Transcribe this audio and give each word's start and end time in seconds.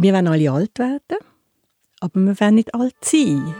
wir 0.00 0.14
wollen 0.14 0.28
alle 0.28 0.52
alt 0.52 0.78
werden, 0.78 1.18
aber 2.00 2.20
wir 2.20 2.40
wollen 2.40 2.54
nicht 2.54 2.72
alt 2.72 2.94
sein. 3.00 3.54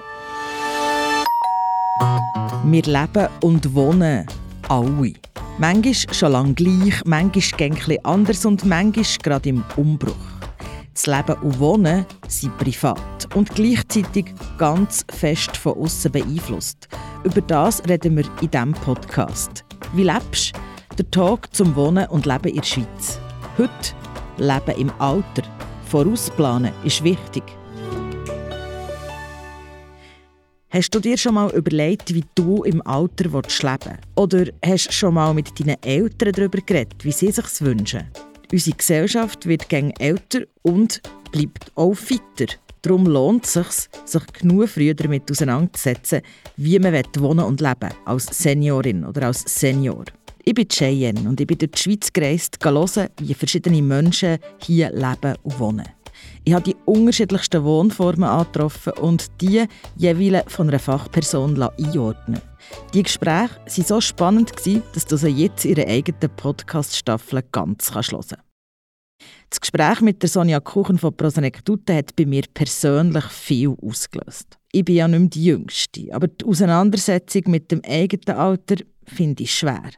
Wir 2.65 2.83
leben 2.83 3.29
und 3.43 3.75
wohnen 3.75 4.25
alle. 4.69 5.15
Manchmal 5.59 6.15
schon 6.15 6.33
lange 6.33 6.55
gleich, 6.55 7.05
manchmal 7.05 7.73
ein 7.73 8.05
anders 8.05 8.47
und 8.47 8.65
manchmal 8.65 9.05
gerade 9.21 9.49
im 9.49 9.65
Umbruch. 9.77 10.15
Das 10.95 11.07
Leben 11.07 11.43
und 11.43 11.59
Wohnen 11.59 12.07
sind 12.29 12.57
privat 12.59 13.35
und 13.35 13.53
gleichzeitig 13.57 14.27
ganz 14.59 15.05
fest 15.11 15.57
von 15.57 15.77
außen 15.77 16.13
beeinflusst. 16.13 16.89
Über 17.25 17.41
das 17.41 17.83
reden 17.89 18.17
wir 18.17 18.25
in 18.41 18.51
diesem 18.51 18.73
Podcast. 18.73 19.65
Wie 19.93 20.05
lebst 20.05 20.55
du? 20.55 20.97
Der 20.99 21.11
Talk 21.11 21.53
zum 21.53 21.75
Wohnen 21.75 22.07
und 22.09 22.27
Leben 22.27 22.49
in 22.49 22.57
der 22.57 22.63
Schweiz. 22.63 23.19
Heute 23.57 23.95
Leben 24.39 24.81
im 24.81 24.93
Alter. 25.01 25.43
Vorausplanen 25.89 26.73
ist 26.85 27.03
wichtig. 27.03 27.43
Hast 30.69 30.95
du 30.95 31.01
dir 31.01 31.17
schon 31.17 31.33
mal 31.35 31.51
überlegt, 31.53 32.15
wie 32.15 32.25
du 32.35 32.63
im 32.63 32.87
Alter 32.87 33.25
leben 33.25 33.43
willst? 33.43 33.99
Oder 34.17 34.53
hast 34.63 34.89
du 34.89 34.93
schon 34.93 35.15
mal 35.15 35.33
mit 35.33 35.59
deinen 35.59 35.83
Eltern 35.83 36.33
darüber 36.33 36.59
geredet, 36.61 37.03
wie 37.05 37.13
sie 37.13 37.31
sich 37.31 37.63
wünschen? 37.63 38.07
Unsere 38.53 38.77
Gesellschaft 38.77 39.47
wird 39.47 39.71
gegen 39.71 39.93
älter 39.93 40.43
und 40.61 41.01
bleibt 41.33 41.73
auch 41.75 41.95
fitter. 41.95 42.53
Darum 42.83 43.07
lohnt 43.07 43.47
es 43.47 43.55
sich, 43.55 43.89
sich 44.05 44.27
genug 44.27 44.69
früher 44.69 44.95
damit 44.95 45.31
auseinanderzusetzen, 45.31 46.21
wie 46.59 46.79
man 46.79 47.03
wohnen 47.19 47.47
und 47.47 47.63
leben 47.63 47.95
als 48.05 48.27
Seniorin 48.27 49.07
oder 49.07 49.29
als 49.29 49.43
Senior. 49.47 50.05
Ich 50.49 50.55
bin 50.55 50.67
Cheyenne 50.67 51.29
und 51.29 51.39
ich 51.39 51.47
bin 51.47 51.59
durch 51.59 51.73
die 51.73 51.79
Schweiz 51.79 52.11
gereist, 52.11 52.57
um 52.65 52.73
hören, 52.73 53.11
wie 53.21 53.35
verschiedene 53.35 53.83
Menschen 53.83 54.39
hier 54.63 54.91
leben 54.93 55.37
und 55.43 55.59
wohnen. 55.59 55.87
Ich 56.43 56.55
habe 56.55 56.65
die 56.65 56.77
unterschiedlichsten 56.87 57.63
Wohnformen 57.63 58.25
angetroffen 58.25 58.95
und 58.95 59.27
die 59.43 59.67
jeweils 59.97 60.51
von 60.51 60.71
einer 60.71 60.79
Fachperson 60.79 61.63
einordnen 61.63 62.41
Die 62.95 63.03
Gespräche 63.03 63.57
waren 63.57 63.85
so 63.85 64.01
spannend, 64.01 64.53
dass 64.95 65.05
du 65.05 65.19
sie 65.19 65.29
jetzt 65.29 65.67
in 65.67 65.77
ihrer 65.77 65.87
eigenen 65.87 66.35
Podcast-Staffel 66.35 67.43
ganz 67.53 67.93
hören 67.93 68.05
kannst. 68.09 68.37
Das 69.51 69.61
Gespräch 69.61 70.01
mit 70.01 70.23
der 70.23 70.31
Sonja 70.31 70.61
Kuchen 70.61 70.97
von 70.97 71.15
Prosenectute 71.15 71.95
hat 71.95 72.17
bei 72.17 72.25
mir 72.25 72.45
persönlich 72.55 73.25
viel 73.25 73.77
ausgelöst. 73.83 74.57
Ich 74.73 74.85
bin 74.87 74.97
ja 74.97 75.09
nicht 75.09 75.21
mehr 75.21 75.29
die 75.29 75.45
Jüngste, 75.45 76.09
aber 76.11 76.29
die 76.29 76.47
Auseinandersetzung 76.47 77.43
mit 77.49 77.71
dem 77.71 77.83
eigenen 77.85 78.35
Alter 78.35 78.77
finde 79.05 79.43
ich 79.43 79.55
schwer. 79.55 79.91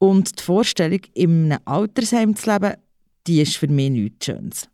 Und 0.00 0.40
die 0.40 0.42
Vorstellung, 0.42 1.00
in 1.12 1.52
einem 1.52 1.60
Altersheim 1.66 2.34
zu 2.34 2.50
leben, 2.50 2.72
die 3.26 3.42
ist 3.42 3.58
für 3.58 3.68
mich 3.68 3.90
nichts 3.90 4.24
Schönes. 4.24 4.68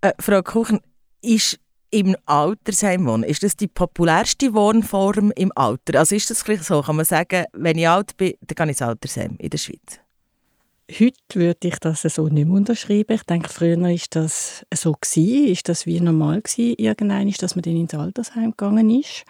Äh, 0.00 0.12
Frau 0.18 0.42
Kuchen, 0.42 0.80
ist 1.22 1.60
im 1.90 2.16
Altersheim 2.26 3.06
wohnen, 3.06 3.22
ist 3.22 3.44
das 3.44 3.54
die 3.54 3.68
populärste 3.68 4.52
Wohnform 4.52 5.32
im 5.36 5.52
Alter? 5.54 6.00
Also 6.00 6.16
ist 6.16 6.28
das 6.28 6.42
vielleicht 6.42 6.64
so, 6.64 6.82
kann 6.82 6.96
man 6.96 7.04
sagen, 7.04 7.44
wenn 7.52 7.78
ich 7.78 7.88
alt 7.88 8.16
bin, 8.16 8.34
dann 8.40 8.54
gehe 8.56 8.64
ich 8.66 8.70
ins 8.70 8.82
Altersheim 8.82 9.36
in 9.38 9.50
der 9.50 9.58
Schweiz? 9.58 10.00
Heute 10.90 11.14
würde 11.34 11.68
ich 11.68 11.78
das 11.78 12.02
so 12.02 12.26
nicht 12.26 12.46
mehr 12.46 12.56
unterschreiben. 12.56 13.14
Ich 13.14 13.22
denke, 13.22 13.48
früher 13.48 13.80
war 13.80 13.96
das 14.10 14.66
so 14.74 14.92
gewesen, 14.92 15.46
ist 15.46 15.68
das 15.68 15.86
wie 15.86 16.00
normal 16.00 16.42
gewesen, 16.42 17.34
dass 17.38 17.54
man 17.54 17.62
dann 17.62 17.76
ins 17.76 17.94
Altersheim 17.94 18.50
gegangen 18.50 18.90
ist. 18.90 19.22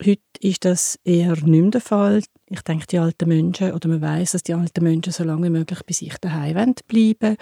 Heute 0.00 0.22
ist 0.38 0.64
das 0.64 0.96
eher 1.04 1.32
nicht 1.32 1.44
mehr 1.44 1.70
der 1.70 1.80
Fall. 1.80 2.22
Ich 2.52 2.62
denke, 2.62 2.86
die 2.86 2.98
alten 2.98 3.28
Menschen, 3.28 3.72
oder 3.72 3.88
man 3.88 4.00
weiß, 4.00 4.32
dass 4.32 4.42
die 4.42 4.54
alten 4.54 4.82
Menschen 4.82 5.12
so 5.12 5.22
lange 5.22 5.46
wie 5.46 5.50
möglich 5.50 5.80
bei 5.86 5.92
sich 5.92 6.18
daheim 6.18 6.74
bleiben 6.88 7.36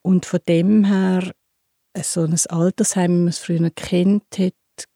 Und 0.00 0.24
von 0.24 0.40
dem 0.48 0.84
her 0.84 1.32
so 2.02 2.22
ein 2.22 2.34
Altersheim, 2.48 3.12
wie 3.12 3.18
man 3.18 3.28
es 3.28 3.38
früher 3.38 3.70
kennt 3.70 4.38
hat, 4.38 4.54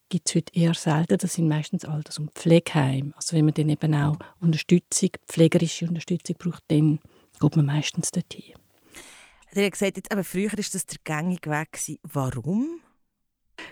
gibt 0.08 0.28
es 0.28 0.34
heute 0.34 0.54
eher 0.54 0.72
selten. 0.72 1.18
Das 1.18 1.34
sind 1.34 1.48
meistens 1.48 1.84
Alters- 1.84 2.18
und 2.18 2.32
Pflegeheime. 2.32 3.12
Also 3.14 3.36
wenn 3.36 3.44
man 3.44 3.52
dann 3.52 3.68
eben 3.68 3.94
auch 3.94 4.16
Unterstützung, 4.40 5.10
pflegerische 5.26 5.86
Unterstützung 5.86 6.36
braucht, 6.38 6.64
dann 6.68 6.98
geht 7.38 7.56
man 7.56 7.66
meistens 7.66 8.10
dorthin. 8.10 8.54
Er 9.52 9.66
hat 9.66 9.72
gesagt, 9.72 9.96
jetzt, 9.98 10.10
aber 10.10 10.24
früher 10.24 10.50
war 10.50 10.56
das 10.56 10.86
der 10.86 10.98
gängige 11.04 11.50
Weg. 11.50 11.72
Gewesen. 11.72 11.98
Warum? 12.04 12.80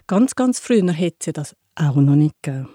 Ganz, 0.07 0.35
ganz 0.35 0.61
früher 0.61 0.93
hätte 0.93 1.31
es 1.31 1.35
das 1.35 1.57
auch 1.75 1.97
noch 1.97 2.17
nicht 2.17 2.35
gegeben. 2.43 2.69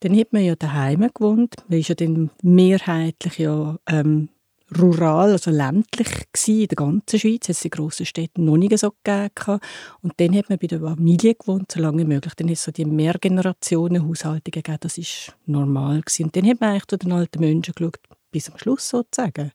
Dann 0.00 0.16
hat 0.18 0.32
man 0.32 0.44
ja 0.44 0.54
daheim 0.54 1.08
gewohnt. 1.12 1.54
Man 1.68 1.78
ist 1.78 1.88
ja 1.88 1.94
dann 1.94 2.30
mehrheitlich 2.42 3.38
ja 3.38 3.78
ähm, 3.86 4.28
rural, 4.76 5.32
also 5.32 5.50
ländlich 5.50 6.08
gewesen, 6.32 6.62
in 6.62 6.68
der 6.68 6.76
ganzen 6.76 7.18
Schweiz. 7.18 7.48
Es 7.48 7.60
die 7.60 7.70
grossen 7.70 8.06
Städte 8.06 8.40
noch 8.40 8.56
nicht 8.56 8.78
so 8.78 8.92
gegeben. 9.02 9.60
Und 10.02 10.14
dann 10.18 10.36
hat 10.36 10.48
man 10.48 10.58
bei 10.58 10.66
der 10.66 10.80
Familie 10.80 11.34
gewohnt, 11.34 11.72
so 11.72 11.80
lange 11.80 12.02
wie 12.02 12.08
möglich. 12.08 12.34
Dann 12.34 12.48
hat 12.48 12.54
es 12.54 12.64
so 12.64 12.72
die 12.72 12.84
Mehrgenerationen-Haushaltungen 12.84 14.62
gegeben. 14.62 14.78
Das 14.80 14.98
war 14.98 15.34
normal. 15.46 16.00
Gewesen. 16.02 16.24
Und 16.24 16.36
dann 16.36 16.46
hat 16.46 16.60
man 16.60 16.70
eigentlich 16.70 16.86
zu 16.86 16.98
den 16.98 17.12
alten 17.12 17.40
Menschen 17.40 17.74
geschaut, 17.74 17.98
bis 18.30 18.44
zum 18.44 18.58
Schluss 18.58 18.88
sozusagen. 18.88 19.52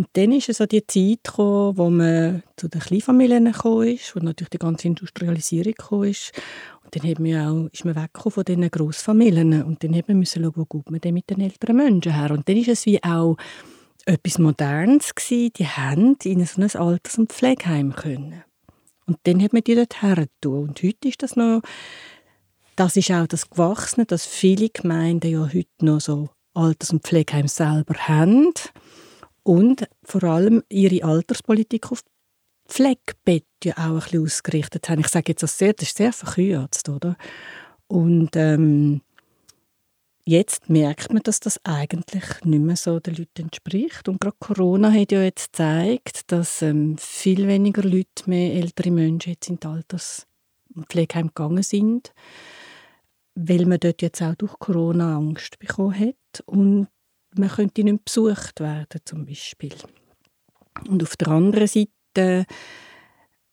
Und 0.00 0.08
dann 0.14 0.32
ist 0.32 0.48
es 0.48 0.56
so 0.56 0.64
die 0.64 0.86
Zeit 0.86 1.24
gekommen, 1.24 1.76
wo 1.76 1.90
man 1.90 2.42
zu 2.56 2.68
den 2.68 2.80
Kleinfamilien 2.80 3.52
gekommen 3.52 3.88
ist, 3.88 4.16
wo 4.16 4.20
natürlich 4.20 4.48
die 4.48 4.58
ganze 4.58 4.88
Industrialisierung 4.88 5.74
gekommen 5.74 6.08
ist. 6.08 6.32
Und 6.82 6.96
dann 6.96 7.10
hat 7.10 7.18
man 7.18 7.36
auch, 7.46 7.68
ist 7.70 7.84
man 7.84 7.96
weggekommen 7.96 8.32
von 8.32 8.44
diesen 8.44 8.70
Grossfamilien. 8.70 9.62
Und 9.62 9.84
dann 9.84 9.94
hat 9.94 10.08
man 10.08 10.24
schauen, 10.24 10.52
wo 10.54 10.64
geht 10.64 10.90
man 10.90 11.00
denn 11.02 11.12
mit 11.12 11.28
den 11.28 11.42
älteren 11.42 11.76
Menschen 11.76 12.14
her. 12.14 12.30
Und 12.30 12.48
dann 12.48 12.56
ist 12.56 12.68
es 12.68 12.86
wie 12.86 13.04
auch 13.04 13.36
etwas 14.06 14.38
Modernes 14.38 15.14
gewesen. 15.14 15.52
Die 15.58 15.66
haben 15.66 16.16
in 16.24 16.46
so 16.46 16.62
ein 16.62 16.70
Alters- 16.70 17.18
und 17.18 17.30
Pflegeheim 17.30 17.94
können. 17.94 18.42
Und 19.06 19.18
dann 19.24 19.42
hat 19.42 19.52
man 19.52 19.62
die 19.62 19.74
dort 19.74 20.00
her 20.00 20.26
Und 20.46 20.82
heute 20.82 21.08
ist 21.08 21.22
das 21.22 21.36
noch, 21.36 21.60
das 22.74 22.96
ist 22.96 23.10
auch 23.10 23.26
das 23.26 23.50
Gewachsene, 23.50 24.06
dass 24.06 24.24
viele 24.24 24.70
Gemeinden 24.70 25.30
ja 25.30 25.40
heute 25.42 25.84
noch 25.84 26.00
so 26.00 26.30
Alters- 26.54 26.90
und 26.90 27.02
Pflegeheim 27.02 27.48
selber 27.48 28.08
haben 28.08 28.54
und 29.42 29.88
vor 30.02 30.24
allem 30.24 30.62
ihre 30.68 31.04
Alterspolitik 31.04 31.90
auf 31.92 32.02
Pflegebett 32.68 33.44
ja 33.64 33.74
auch 33.74 33.94
ein 33.94 33.94
bisschen 34.00 34.24
ausgerichtet 34.24 34.88
haben. 34.88 35.00
Ich 35.00 35.08
sage 35.08 35.32
jetzt 35.32 35.42
das 35.42 35.58
sehr, 35.58 35.72
das 35.72 35.88
ist 35.88 35.96
sehr 35.96 36.12
verkürzt, 36.12 36.88
oder? 36.88 37.16
Und 37.88 38.36
ähm, 38.36 39.02
jetzt 40.24 40.70
merkt 40.70 41.12
man, 41.12 41.22
dass 41.22 41.40
das 41.40 41.60
eigentlich 41.64 42.24
nicht 42.44 42.62
mehr 42.62 42.76
so 42.76 43.00
den 43.00 43.16
Leuten 43.16 43.42
entspricht. 43.42 44.08
Und 44.08 44.20
gerade 44.20 44.36
Corona 44.38 44.92
hat 44.92 45.10
ja 45.10 45.22
jetzt 45.22 45.52
gezeigt, 45.52 46.30
dass 46.30 46.62
ähm, 46.62 46.96
viel 46.98 47.48
weniger 47.48 47.82
Leute, 47.82 48.26
mehr 48.26 48.54
ältere 48.54 48.92
Menschen 48.92 49.32
jetzt 49.32 49.48
in 49.48 49.58
die 49.58 49.66
Alters- 49.66 50.26
und 50.74 50.86
Pflegeheim 50.86 51.28
gegangen 51.28 51.64
sind, 51.64 52.12
weil 53.34 53.66
man 53.66 53.80
dort 53.80 54.02
jetzt 54.02 54.22
auch 54.22 54.36
durch 54.36 54.56
Corona 54.60 55.16
Angst 55.16 55.58
bekommen 55.58 55.98
hat 55.98 56.44
und 56.46 56.86
man 57.36 57.48
könnte 57.48 57.84
nicht 57.84 58.04
besucht 58.04 58.60
werden 58.60 59.00
zum 59.04 59.26
Beispiel. 59.26 59.74
Und 60.88 61.02
auf 61.02 61.16
der 61.16 61.28
anderen 61.28 61.66
Seite 61.66 62.46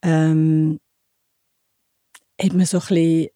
ähm, 0.02 0.80
hat 2.42 2.54
man 2.54 2.66
so 2.66 2.80
ein 2.80 2.88
bisschen 2.88 3.30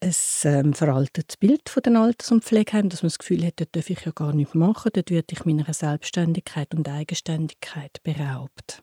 ein 0.00 0.14
ähm, 0.44 0.74
veraltetes 0.74 1.36
Bild 1.38 1.68
von 1.68 1.82
den 1.82 1.96
Alters- 1.96 2.30
und 2.30 2.44
Pflegeheimen, 2.44 2.90
dass 2.90 3.02
man 3.02 3.08
das 3.08 3.18
Gefühl 3.18 3.44
hat, 3.46 3.54
dort 3.60 3.74
darf 3.74 3.88
ich 3.88 4.04
ja 4.04 4.12
gar 4.12 4.32
nichts 4.32 4.54
machen, 4.54 4.90
dort 4.94 5.10
werde 5.10 5.26
ich 5.32 5.44
meiner 5.44 5.72
Selbstständigkeit 5.72 6.74
und 6.74 6.88
Eigenständigkeit 6.88 8.02
beraubt. 8.02 8.82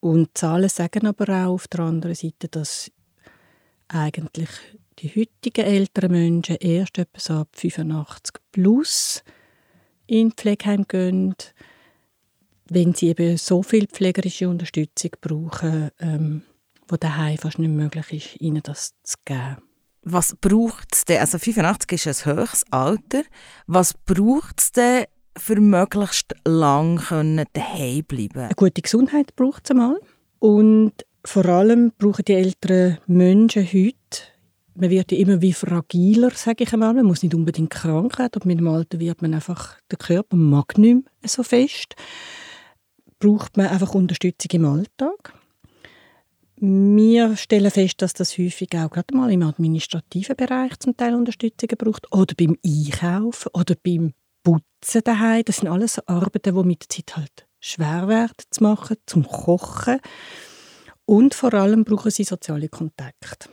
Und 0.00 0.36
Zahlen 0.36 0.68
sagen 0.68 1.06
aber 1.06 1.28
auch 1.28 1.54
auf 1.54 1.68
der 1.68 1.80
anderen 1.80 2.14
Seite, 2.14 2.48
dass 2.48 2.92
eigentlich 3.88 4.50
die 4.98 5.08
heutigen 5.08 5.64
älteren 5.64 6.12
Menschen 6.12 6.56
erst 6.56 6.98
etwas 6.98 7.30
ab 7.30 7.48
85 7.54 8.34
plus 8.52 9.22
in 10.06 10.32
Pflegeheim 10.32 10.84
gehen, 10.86 11.34
wenn 12.68 12.94
sie 12.94 13.08
eben 13.08 13.36
so 13.36 13.62
viel 13.62 13.86
pflegerische 13.86 14.48
Unterstützung 14.48 15.10
brauchen, 15.20 15.90
ähm, 16.00 16.42
wo 16.88 16.96
daheim 16.96 17.38
fast 17.38 17.58
nicht 17.58 17.70
möglich 17.70 18.12
ist, 18.12 18.40
ihnen 18.40 18.62
das 18.62 18.94
zu 19.02 19.16
geben. 19.24 19.56
Was 20.02 20.36
braucht 20.38 20.94
es 20.94 21.04
denn? 21.06 21.20
Also 21.20 21.38
85 21.38 22.06
ist 22.06 22.26
ein 22.26 22.36
höchstes 22.36 22.64
Alter. 22.70 23.22
Was 23.66 23.94
braucht 23.94 24.60
es 24.60 24.72
denn, 24.72 25.06
für 25.36 25.60
möglichst 25.60 26.34
lang 26.44 27.00
daheim 27.52 28.04
bleiben? 28.04 28.40
Eine 28.40 28.54
gute 28.54 28.82
Gesundheit 28.82 29.34
braucht 29.34 29.64
es 29.64 29.70
einmal. 29.70 29.98
Und 30.38 30.92
vor 31.24 31.46
allem 31.46 31.92
brauchen 31.98 32.24
die 32.26 32.34
älteren 32.34 32.98
Menschen 33.06 33.64
heute 33.64 33.96
man 34.74 34.90
wird 34.90 35.12
ja 35.12 35.18
immer 35.18 35.40
wie 35.40 35.52
fragiler, 35.52 36.30
sage 36.30 36.64
ich 36.64 36.72
einmal. 36.72 36.94
Man 36.94 37.06
muss 37.06 37.22
nicht 37.22 37.34
unbedingt 37.34 37.70
krank 37.70 38.18
werden, 38.18 38.32
aber 38.34 38.46
mit 38.46 38.58
dem 38.58 38.68
Alter 38.68 38.98
wird 39.00 39.22
man 39.22 39.34
einfach, 39.34 39.78
der 39.90 39.98
Körper 39.98 40.36
mag 40.36 40.78
nicht 40.78 40.94
mehr 40.94 41.28
so 41.28 41.42
fest. 41.42 41.94
Braucht 43.18 43.56
man 43.56 43.68
einfach 43.68 43.94
Unterstützung 43.94 44.50
im 44.52 44.64
Alltag. 44.66 45.34
Wir 46.56 47.36
stellen 47.36 47.70
fest, 47.70 48.00
dass 48.00 48.14
das 48.14 48.38
häufig 48.38 48.68
auch 48.74 48.90
gerade 48.90 49.14
mal 49.14 49.30
im 49.30 49.42
administrativen 49.42 50.36
Bereich 50.36 50.78
zum 50.78 50.96
Teil 50.96 51.14
Unterstützung 51.14 51.68
braucht 51.76 52.12
oder 52.12 52.34
beim 52.34 52.56
Einkaufen 52.64 53.50
oder 53.52 53.74
beim 53.82 54.12
Putzen 54.42 55.02
daheim. 55.04 55.44
Das 55.44 55.58
sind 55.58 55.68
alles 55.68 55.98
Arbeiten, 56.06 56.54
die 56.54 56.64
mit 56.64 56.82
der 56.82 56.88
Zeit 56.88 57.16
halt 57.16 57.46
schwer 57.60 58.08
werden 58.08 58.34
zu 58.50 58.62
machen, 58.62 58.96
zum 59.06 59.26
Kochen. 59.26 59.98
Und 61.06 61.34
vor 61.34 61.52
allem 61.54 61.84
brauchen 61.84 62.10
sie 62.10 62.24
soziale 62.24 62.68
Kontakte. 62.68 63.48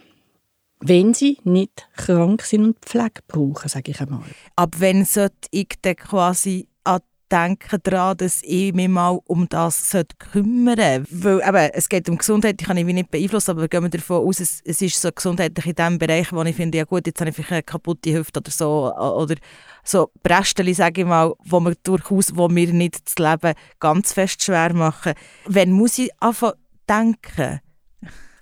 Wenn 0.84 1.14
sie 1.14 1.38
nicht 1.44 1.88
krank 1.96 2.42
sind 2.42 2.66
und 2.66 2.80
Pflege 2.80 3.22
brauchen, 3.28 3.70
sage 3.70 3.92
ich 3.92 4.02
einmal. 4.02 4.24
Ab 4.56 4.76
wann 4.80 5.06
sollte 5.06 5.48
ich 5.52 5.70
dann 5.82 5.96
quasi 5.96 6.68
an 6.84 7.02
denken 7.32 7.80
daran, 7.84 8.18
dass 8.18 8.42
ich 8.44 8.74
mich 8.74 8.90
mal 8.90 9.20
um 9.26 9.48
das 9.48 9.96
kümmern 10.18 10.78
sollte. 10.78 11.06
Weil 11.10 11.42
eben, 11.48 11.72
es 11.74 11.88
geht 11.88 12.10
um 12.10 12.18
Gesundheit, 12.18 12.60
die 12.60 12.66
kann 12.66 12.78
ich 12.78 12.86
nicht 12.86 13.10
beeinflussen, 13.10 13.52
aber 13.52 13.68
gehen 13.68 13.84
wir 13.84 13.90
davon 13.90 14.28
aus, 14.28 14.40
es, 14.40 14.60
es 14.66 14.82
ist 14.82 15.02
so 15.02 15.10
gesundheitlich 15.12 15.68
in 15.68 15.76
dem 15.76 15.98
Bereich, 15.98 16.34
wo 16.34 16.42
ich 16.44 16.56
finde, 16.56 16.80
ja 16.80 16.84
gut, 16.84 17.08
jetzt 17.08 17.20
habe 17.22 17.30
ich 17.30 17.36
vielleicht 17.36 17.52
eine 17.52 17.64
kaputte 17.64 18.14
Hüfte 18.14 18.40
oder 18.40 18.52
so, 18.52 18.94
oder 18.96 19.36
so 19.84 20.12
Brästchen, 20.24 20.74
sage 20.74 21.02
ich 21.02 21.08
mal, 21.08 21.34
wo 21.46 21.60
wir 21.60 21.76
durchaus, 21.84 22.36
wo 22.36 22.50
mir 22.50 22.74
nicht 22.74 23.00
das 23.06 23.16
Leben 23.18 23.56
ganz 23.80 24.14
fest 24.14 24.44
schwer 24.44 24.74
machen. 24.74 25.14
Wenn 25.46 25.72
muss 25.72 26.00
ich 26.00 26.12
anfangen 26.20 26.56
denken? 26.90 27.62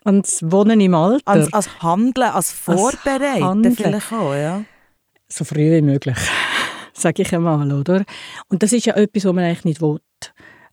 Ans 0.03 0.41
Wohnen 0.43 0.79
im 0.79 0.93
Alter? 0.93 1.27
Ans, 1.27 1.53
als 1.53 1.81
Handeln, 1.81 2.29
als 2.29 2.51
Vorbereiten 2.51 3.43
Handeln. 3.43 3.75
vielleicht 3.75 4.11
auch, 4.11 4.33
ja. 4.33 4.63
So 5.27 5.43
früh 5.43 5.71
wie 5.71 5.81
möglich 5.81 6.17
sage 6.93 7.21
ich 7.21 7.33
einmal, 7.33 7.71
oder? 7.71 8.03
Und 8.49 8.63
das 8.63 8.73
ist 8.73 8.85
ja 8.85 8.95
etwas, 8.95 9.25
was 9.25 9.33
man 9.33 9.43
eigentlich 9.43 9.65
nicht 9.65 9.81
will. 9.81 9.99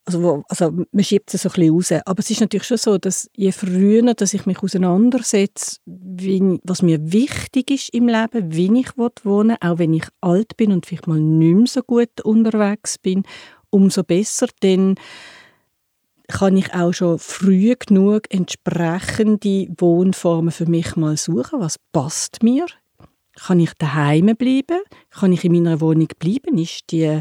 Also, 0.05 0.23
wo, 0.23 0.43
also 0.49 0.71
man 0.71 1.05
schiebt 1.05 1.35
es 1.35 1.43
so 1.43 1.49
ein 1.49 1.53
bisschen 1.53 1.75
raus. 1.75 2.03
Aber 2.07 2.21
es 2.21 2.31
ist 2.31 2.41
natürlich 2.41 2.67
schon 2.67 2.77
so, 2.77 2.97
dass 2.97 3.29
je 3.35 3.51
früher 3.51 4.15
dass 4.15 4.35
ich 4.35 4.47
mich 4.47 4.63
auseinandersetze, 4.63 5.79
wie, 5.85 6.61
was 6.63 6.83
mir 6.83 7.13
wichtig 7.13 7.73
ist 7.73 7.93
im 7.93 8.07
Leben, 8.07 8.53
wie 8.53 8.81
ich 8.81 8.97
wohnen 8.97 9.57
auch 9.61 9.79
wenn 9.79 9.95
ich 9.95 10.07
alt 10.21 10.57
bin 10.57 10.71
und 10.71 10.87
vielleicht 10.87 11.09
mal 11.09 11.19
nicht 11.19 11.57
mehr 11.57 11.67
so 11.67 11.83
gut 11.83 12.21
unterwegs 12.23 12.99
bin, 12.99 13.25
umso 13.71 14.05
besser, 14.05 14.47
denn 14.63 14.95
kann 16.29 16.57
ich 16.57 16.75
auch 16.75 16.93
schon 16.93 17.19
früh 17.19 17.75
genug 17.79 18.23
entsprechende 18.31 19.69
Wohnformen 19.79 20.51
für 20.51 20.67
mich 20.67 20.97
mal 20.97 21.17
suchen, 21.17 21.61
was 21.61 21.77
passt 21.93 22.43
mir 22.43 22.67
kann 23.37 23.61
ich 23.61 23.73
daheim 23.75 24.35
bleiben? 24.37 24.81
Kann 25.11 25.33
ich 25.33 25.45
in 25.45 25.53
meiner 25.53 25.81
Wohnung 25.81 26.09
bleiben? 26.19 26.59
Ist 26.59 26.91
die 26.91 27.21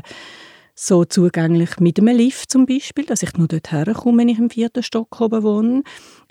so 0.74 1.06
zugänglich 1.06 1.80
mit 1.80 2.00
einem 2.00 2.18
Lift 2.18 2.52
zum 2.52 2.66
Beispiel, 2.66 3.06
dass 3.06 3.24
ich 3.24 3.34
nur 3.34 3.48
dort 3.48 3.72
herkomme, 3.72 4.20
wenn 4.20 4.30
ich 4.30 4.40
im 4.40 4.50
vierten 4.50 4.84
Stock 4.84 5.22
oben 5.22 5.44
wohne? 5.44 5.84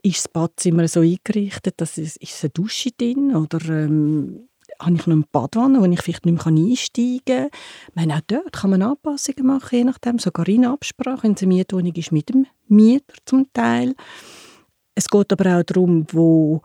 Ist 0.03 0.25
das 0.25 0.29
Badzimmer 0.29 0.89
so 0.89 1.01
eingerichtet, 1.01 1.75
dass 1.77 1.97
es 1.97 2.17
ist 2.17 2.43
eine 2.43 2.51
Dusche 2.51 2.91
drin 2.91 3.35
oder 3.37 3.61
ähm, 3.69 4.49
habe 4.81 4.95
ich 4.95 5.07
noch 5.07 5.15
eine 5.15 5.25
Badwanne, 5.31 5.81
wo 5.81 5.85
ich 5.85 6.03
vielleicht 6.03 6.27
nicht 6.27 6.45
mehr 6.45 6.47
einsteigen 6.47 7.51
kann? 7.95 8.11
Auch 8.11 8.21
dort 8.27 8.53
kann 8.53 8.71
man 8.71 8.83
Anpassungen 8.83 9.47
machen, 9.47 9.79
je 9.79 9.85
nachdem, 9.85 10.19
sogar 10.19 10.49
in 10.49 10.65
Absprache, 10.65 11.25
wenn 11.25 11.33
es 11.33 11.43
eine 11.43 11.55
Mietwohnung 11.55 11.95
ist, 11.95 12.13
mit 12.13 12.29
dem 12.29 12.47
Mieter 12.69 13.15
zum 13.25 13.53
Teil. 13.53 13.95
Es 14.95 15.09
geht 15.09 15.33
aber 15.33 15.59
auch 15.59 15.63
darum, 15.65 16.07
wo 16.13 16.63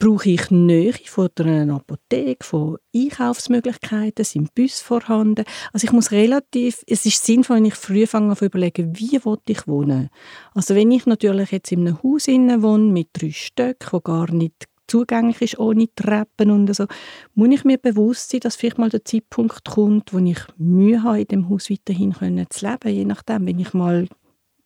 brauche 0.00 0.30
ich 0.30 0.50
Nähe 0.50 0.94
von 1.04 1.28
einer 1.38 1.76
Apotheke, 1.76 2.44
von 2.44 2.78
Einkaufsmöglichkeiten, 2.96 4.24
sind 4.24 4.54
Bus 4.54 4.80
vorhanden. 4.80 5.44
Also 5.72 5.86
ich 5.86 5.92
muss 5.92 6.10
relativ, 6.10 6.82
es 6.86 7.04
ist 7.04 7.24
sinnvoll, 7.24 7.58
wenn 7.58 7.66
ich 7.66 7.74
früh 7.74 8.06
fange 8.06 8.34
zu 8.34 8.46
überlegen, 8.46 8.98
wie 8.98 9.16
ich 9.16 9.66
wohnen. 9.66 10.08
Also 10.54 10.74
wenn 10.74 10.90
ich 10.90 11.04
natürlich 11.04 11.52
jetzt 11.52 11.70
in 11.70 11.86
einem 11.86 12.02
Haus 12.02 12.26
wohne 12.28 12.92
mit 12.92 13.10
drei 13.12 13.30
Stöcken, 13.30 13.92
wo 13.92 14.00
gar 14.00 14.32
nicht 14.32 14.69
zugänglich 14.90 15.40
ist, 15.40 15.58
ohne 15.58 15.88
Treppen 15.94 16.50
und 16.50 16.74
so, 16.74 16.86
muss 17.34 17.50
ich 17.50 17.64
mir 17.64 17.78
bewusst 17.78 18.30
sein, 18.30 18.40
dass 18.40 18.56
vielleicht 18.56 18.78
mal 18.78 18.90
der 18.90 19.04
Zeitpunkt 19.04 19.64
kommt, 19.64 20.12
wo 20.12 20.18
ich 20.18 20.40
Mühe 20.56 21.02
habe, 21.02 21.20
in 21.20 21.26
dem 21.26 21.48
Haus 21.48 21.70
weiterhin 21.70 22.14
zu 22.50 22.66
leben, 22.66 22.94
je 22.94 23.04
nachdem, 23.04 23.46
wenn 23.46 23.58
ich 23.58 23.72
mal 23.72 24.08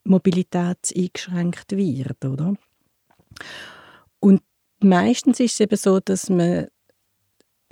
mobilitätseingeschränkt 0.05 1.73
werde, 1.73 2.31
oder? 2.31 2.55
Und 4.21 4.43
meistens 4.81 5.41
ist 5.41 5.55
es 5.55 5.61
eben 5.61 5.77
so, 5.77 6.01
dass 6.01 6.31
man 6.31 6.69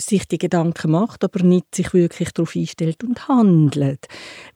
sich 0.00 0.27
die 0.27 0.39
Gedanken 0.39 0.91
macht, 0.91 1.25
aber 1.25 1.43
nicht 1.43 1.75
sich 1.75 1.93
wirklich 1.94 2.33
darauf 2.33 2.56
einstellt 2.56 3.05
und 3.05 3.29
handelt. 3.29 4.06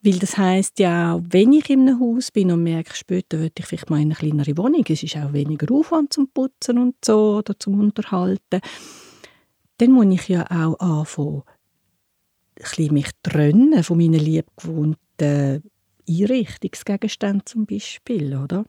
Weil 0.03 0.19
das 0.19 0.37
heißt 0.37 0.79
ja, 0.79 1.21
wenn 1.23 1.53
ich 1.53 1.71
in 1.71 1.89
einem 1.89 2.01
Haus 2.01 2.31
bin 2.31 2.51
und 2.51 2.63
merke, 2.63 2.95
später 2.95 3.39
würde 3.39 3.53
ich 3.59 3.67
vielleicht 3.67 3.91
mal 3.91 4.01
in 4.01 4.13
eine 4.13 4.15
kleinere 4.15 4.57
Wohnung, 4.57 4.85
es 4.89 5.03
ist 5.03 5.17
auch 5.17 5.33
weniger 5.33 5.73
Aufwand 5.75 6.13
zum 6.13 6.29
Putzen 6.29 6.79
und 6.79 6.97
so 7.05 7.37
oder 7.39 7.59
zum 7.59 7.81
Unterhalten, 7.81 8.61
dann 9.79 9.93
muss 9.93 10.07
ich 10.07 10.29
ja 10.29 10.45
auch 10.51 10.79
anfangen, 10.81 11.43
mich 12.91 13.11
trennen 13.23 13.83
von 13.85 13.99
meinen 13.99 14.15
liebgewohnten 14.15 15.63
Einrichtungsgegenständen 16.09 17.45
zum 17.45 17.67
Beispiel, 17.67 18.37
oder? 18.37 18.65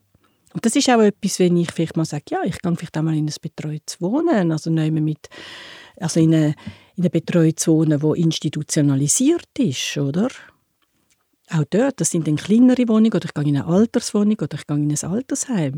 Und 0.57 0.65
das 0.65 0.75
ist 0.75 0.89
auch 0.89 1.01
etwas, 1.01 1.37
wenn 1.37 1.55
ich 1.55 1.71
vielleicht 1.71 1.97
mal 1.97 2.03
sage, 2.03 2.23
ja, 2.31 2.39
ich 2.43 2.59
gehe 2.59 2.75
vielleicht 2.75 2.97
auch 2.97 3.03
mal 3.03 3.15
in 3.15 3.27
ein 3.27 3.35
betreutes 3.39 4.01
Wohnen, 4.01 4.51
also 4.51 4.71
mit, 4.71 5.29
also 5.97 6.19
in 6.19 6.33
eine, 6.33 6.55
in 6.95 7.03
eine 7.03 7.11
betreutes 7.11 7.67
Wohnen, 7.67 8.01
wo 8.01 8.15
institutionalisiert 8.15 9.51
ist, 9.59 9.97
oder? 9.97 10.29
Auch 11.51 11.63
dort, 11.69 12.01
das 12.01 12.09
sind 12.09 12.27
dann 12.27 12.37
kleinere 12.37 12.87
Wohnungen, 12.87 13.13
oder 13.13 13.25
ich 13.25 13.35
gehe 13.35 13.43
in 13.43 13.55
eine 13.55 13.67
Alterswohnung, 13.67 14.37
oder 14.41 14.57
ich 14.57 14.65
gehe 14.65 14.77
in 14.77 14.91
ein 14.91 15.11
Altersheim. 15.11 15.77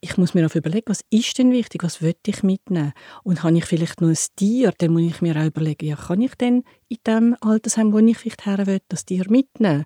Ich 0.00 0.16
muss 0.16 0.34
mir 0.34 0.44
auch 0.44 0.56
überlegen, 0.56 0.88
was 0.88 1.04
ist 1.10 1.38
denn 1.38 1.52
wichtig, 1.52 1.84
was 1.84 2.02
will 2.02 2.16
ich 2.26 2.42
mitnehmen? 2.42 2.92
Und 3.22 3.44
habe 3.44 3.58
ich 3.58 3.64
vielleicht 3.64 4.00
noch 4.00 4.08
ein 4.08 4.18
Tier, 4.34 4.72
dann 4.76 4.92
muss 4.92 5.02
ich 5.02 5.22
mir 5.22 5.36
auch 5.36 5.46
überlegen, 5.46 5.86
ja, 5.86 5.94
kann 5.94 6.20
ich 6.20 6.34
denn 6.34 6.64
in 6.88 6.98
dem 7.06 7.36
Altersheim, 7.42 7.92
wo 7.92 8.00
ich 8.00 8.18
vielleicht 8.18 8.44
her 8.44 8.66
will, 8.66 8.80
das 8.88 9.04
Tier 9.04 9.30
mitnehmen? 9.30 9.84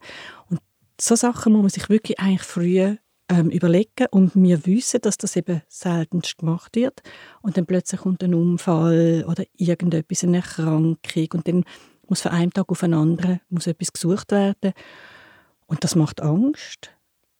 Und 0.49 0.61
so 0.99 1.15
Sachen 1.15 1.53
muss 1.53 1.61
man 1.61 1.69
sich 1.69 1.91
wirklich 1.91 2.19
eigentlich 2.19 2.41
früh 2.41 2.97
ähm, 3.29 3.51
überlegen 3.51 4.07
und 4.11 4.35
wir 4.35 4.67
wissen, 4.67 5.01
dass 5.01 5.17
das 5.17 5.37
eben 5.37 5.63
seltenst 5.69 6.39
gemacht 6.39 6.77
wird 6.77 7.03
und 7.43 7.57
dann 7.57 7.67
plötzlich 7.67 8.03
kommt 8.03 8.23
ein 8.23 8.35
Unfall 8.35 9.25
oder 9.27 9.45
irgendetwas, 9.57 10.25
eine 10.25 10.39
Erkrankung 10.39 11.29
und 11.33 11.49
dann 11.49 11.65
muss 12.07 12.21
von 12.21 12.33
einem 12.33 12.53
Tag 12.53 12.69
auf 12.69 12.81
den 12.81 12.95
anderen 12.95 13.41
muss 13.49 13.67
etwas 13.67 13.93
gesucht 13.93 14.31
werden 14.33 14.73
und 15.67 15.85
das 15.85 15.95
macht 15.95 16.21
Angst. 16.21 16.91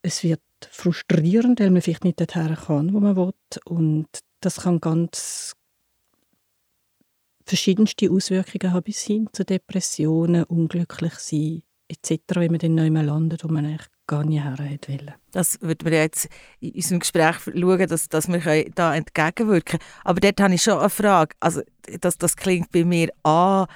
Es 0.01 0.23
wird 0.23 0.41
frustrierend, 0.71 1.61
weil 1.61 1.71
man 1.71 1.83
vielleicht 1.83 2.05
nicht 2.05 2.21
dorthin 2.21 2.55
kann, 2.55 2.95
wo 2.95 3.01
man 3.01 3.17
will 3.17 3.33
und 3.67 4.09
das 4.41 4.63
kann 4.63 4.81
ganz 4.81 5.55
verschiedenste 7.45 8.11
Auswirkungen 8.11 8.73
haben 8.73 8.85
bis 8.85 9.03
hin 9.03 9.29
zu 9.33 9.45
Depressionen, 9.45 10.45
unglücklich 10.45 11.15
sein 11.15 11.63
etc., 11.89 12.21
wenn 12.37 12.53
man 12.53 12.59
dann 12.59 12.75
neu 12.75 12.89
landet, 12.89 13.45
wo 13.45 13.49
man 13.49 13.67
eigentlich 13.67 13.89
gar 14.07 14.25
nicht 14.25 14.43
her 14.43 14.57
wollte. 14.59 15.15
Das 15.33 15.61
würden 15.61 15.91
wir 15.91 15.99
jetzt 15.99 16.29
in 16.61 16.73
unserem 16.73 17.01
Gespräch 17.01 17.37
schauen, 17.45 17.89
dass, 17.89 18.09
dass 18.09 18.29
wir 18.29 18.71
da 18.75 18.95
entgegenwirken 18.95 19.79
können. 19.79 19.91
Aber 20.05 20.21
dort 20.21 20.41
habe 20.41 20.55
ich 20.55 20.63
schon 20.63 20.79
eine 20.79 20.91
Frage. 20.91 21.35
Also, 21.41 21.63
das, 22.01 22.19
das 22.19 22.37
klingt 22.37 22.71
bei 22.71 22.85
mir 22.85 23.09
an, 23.23 23.67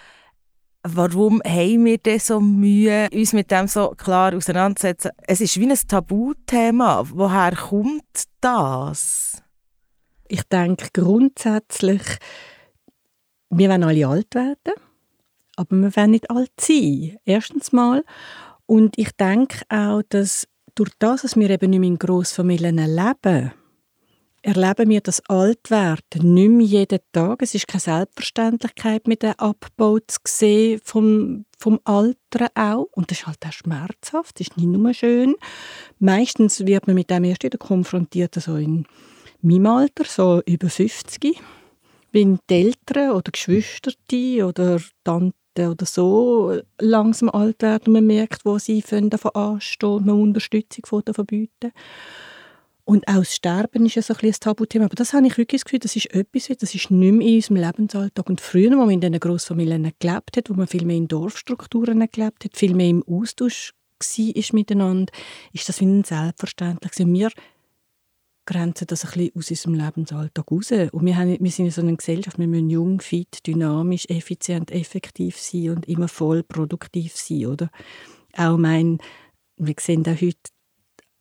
warum 0.83 1.43
haben 1.45 1.85
wir 1.85 1.99
denn 1.99 2.19
so 2.19 2.41
Mühe, 2.41 3.09
uns 3.13 3.33
mit 3.33 3.51
dem 3.51 3.69
so 3.69 3.91
klar 3.91 4.35
auseinanderzusetzen? 4.35 5.11
Es 5.27 5.41
ist 5.41 5.59
wie 5.59 5.71
ein 5.71 5.77
Tabuthema. 5.77 7.05
Woher 7.11 7.57
kommt 7.57 8.25
das? 8.41 9.43
Ich 10.29 10.43
denke 10.45 10.89
grundsätzlich, 10.93 12.03
wir 13.51 13.71
wollen 13.71 13.83
alle 13.85 14.07
alt 14.07 14.35
werden, 14.35 14.75
aber 15.57 15.77
wir 15.77 15.97
wollen 15.97 16.11
nicht 16.11 16.31
alt 16.31 16.53
sein. 16.61 17.19
Erstens 17.25 17.73
mal. 17.73 18.05
Und 18.69 18.99
ich 18.99 19.13
denke 19.13 19.63
auch, 19.71 20.03
dass 20.11 20.47
durch 20.75 20.91
das, 20.99 21.23
dass 21.23 21.37
wir 21.37 21.49
eben 21.49 21.71
nicht 21.71 21.81
mehr 21.81 21.89
in 21.89 21.99
Grossfamilien 21.99 22.77
leben, 22.77 23.53
erleben 24.43 24.91
wir 24.91 25.01
das 25.01 25.23
Altwerden 25.27 26.35
nicht 26.35 26.51
mehr 26.51 26.67
jeden 26.67 26.99
Tag. 27.13 27.41
Es 27.41 27.55
ist 27.55 27.67
keine 27.67 27.81
Selbstverständlichkeit, 27.81 29.09
mit 29.09 29.23
dem 29.23 29.33
Abbau 29.39 29.99
zu 30.01 30.19
sehen 30.27 30.81
vom, 30.85 31.47
vom 31.59 31.81
Alter 31.85 32.49
auch. 32.55 32.89
Und 32.93 33.11
das 33.11 33.21
ist 33.21 33.27
halt 33.27 33.39
auch 33.47 33.53
schmerzhaft, 33.53 34.39
das 34.39 34.49
ist 34.49 34.59
nicht 34.59 34.67
nur 34.67 34.93
schön. 34.93 35.35
Meistens 35.99 36.67
wird 36.67 36.87
man 36.87 36.95
mit 36.95 37.09
dem 37.09 37.25
erst 37.25 37.45
wieder 37.45 37.59
konfrontiert, 37.59 38.35
so 38.35 38.57
in 38.57 38.85
meinem 39.41 39.67
Alter, 39.67 40.05
so 40.05 40.43
über 40.45 40.69
50 40.69 41.41
wenn 42.13 42.39
die 42.49 42.55
Eltern 42.55 43.11
oder 43.13 43.31
Geschwister 43.31 43.93
oder 44.47 44.81
Tanten 45.05 45.38
oder 45.67 45.87
so 45.87 46.61
langsam 46.81 47.29
alt 47.31 47.63
werden 47.63 47.87
und 47.87 47.93
man 47.95 48.07
merkt, 48.07 48.45
wo 48.45 48.59
sie 48.59 48.83
davon 48.83 49.31
anstehen 49.35 49.91
und 49.91 50.07
man 50.07 50.21
Unterstützung 50.21 51.03
davon 51.05 51.27
bieten. 51.27 51.73
Und 52.85 53.07
auch 53.07 53.19
das 53.19 53.35
Sterben 53.35 53.85
ist 53.85 53.97
ja 53.97 54.03
so 54.03 54.15
ein, 54.15 54.27
ein 54.27 54.33
Tabuthema. 54.33 54.87
Aber 54.87 54.95
das 54.95 55.13
habe 55.13 55.27
ich 55.27 55.37
wirklich 55.37 55.61
das 55.61 55.67
Gefühl, 55.67 55.81
das 55.81 55.95
ist 55.95 56.15
etwas, 56.15 56.49
das 56.59 56.75
ist 56.75 56.91
nicht 56.91 57.13
mehr 57.13 57.29
in 57.29 57.35
unserem 57.35 57.57
Lebensalltag. 57.57 58.31
Und 58.31 58.41
früher, 58.41 58.71
wo 58.71 58.77
man 58.77 58.91
in 58.91 59.03
diesen 59.03 59.21
Grossfamilien 59.21 59.93
gelebt 59.99 60.39
hat, 60.39 60.49
wo 60.49 60.55
man 60.55 60.67
viel 60.67 60.87
mehr 60.87 60.97
in 60.97 61.07
Dorfstrukturen 61.07 61.99
gelebt 62.11 62.47
hat, 62.47 62.57
viel 62.57 62.75
mehr 62.75 62.89
im 62.89 63.05
Austausch 63.07 63.75
war 64.01 64.45
miteinander, 64.53 65.13
ist 65.53 65.69
das 65.69 65.81
wie 65.81 65.85
ein 65.85 66.03
Selbstverständlich. 66.05 66.93
Und 66.99 67.13
wir 67.13 67.29
grenzen 68.49 68.87
das 68.87 69.05
ein 69.05 69.11
bisschen 69.11 69.33
aus 69.37 69.51
unserem 69.51 69.75
Lebensalltag 69.75 70.51
raus. 70.51 70.73
Und 70.73 71.05
wir, 71.05 71.17
haben, 71.17 71.37
wir 71.39 71.51
sind 71.51 71.67
in 71.67 71.71
so 71.71 71.83
einer 71.83 71.95
Gesellschaft, 71.95 72.39
wir 72.39 72.49
müssen 72.49 72.71
jung, 72.71 73.01
fit, 73.01 73.47
dynamisch, 73.47 74.07
effizient, 74.09 74.71
effektiv 74.71 75.39
sein 75.39 75.71
und 75.71 75.87
immer 75.87 76.09
voll 76.09 76.43
produktiv 76.43 77.15
sein, 77.15 77.47
oder? 77.47 77.71
Auch 78.37 78.57
mein, 78.57 78.99
wir 79.59 79.75
sehen 79.79 80.03
auch 80.07 80.21
heute 80.21 80.51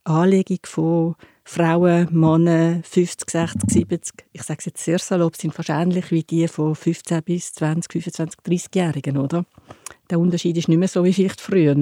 Anlegung 0.04 0.60
von 0.64 1.16
Frauen, 1.44 2.08
Männer, 2.10 2.80
50, 2.82 3.30
60, 3.30 3.70
70, 3.70 4.26
ich 4.32 4.42
sage 4.42 4.58
es 4.60 4.64
jetzt 4.64 4.84
sehr 4.84 4.98
salopp, 4.98 5.36
sind 5.36 5.56
wahrscheinlich 5.58 6.10
wie 6.10 6.22
die 6.22 6.48
von 6.48 6.74
15 6.74 7.22
bis 7.22 7.52
20, 7.52 7.92
25, 7.92 8.40
30-Jährigen, 8.40 9.18
oder? 9.18 9.44
Der 10.08 10.18
Unterschied 10.18 10.56
ist 10.56 10.68
nicht 10.68 10.78
mehr 10.78 10.88
so 10.88 11.04
wie 11.04 11.12
vielleicht 11.12 11.42
früher 11.42 11.74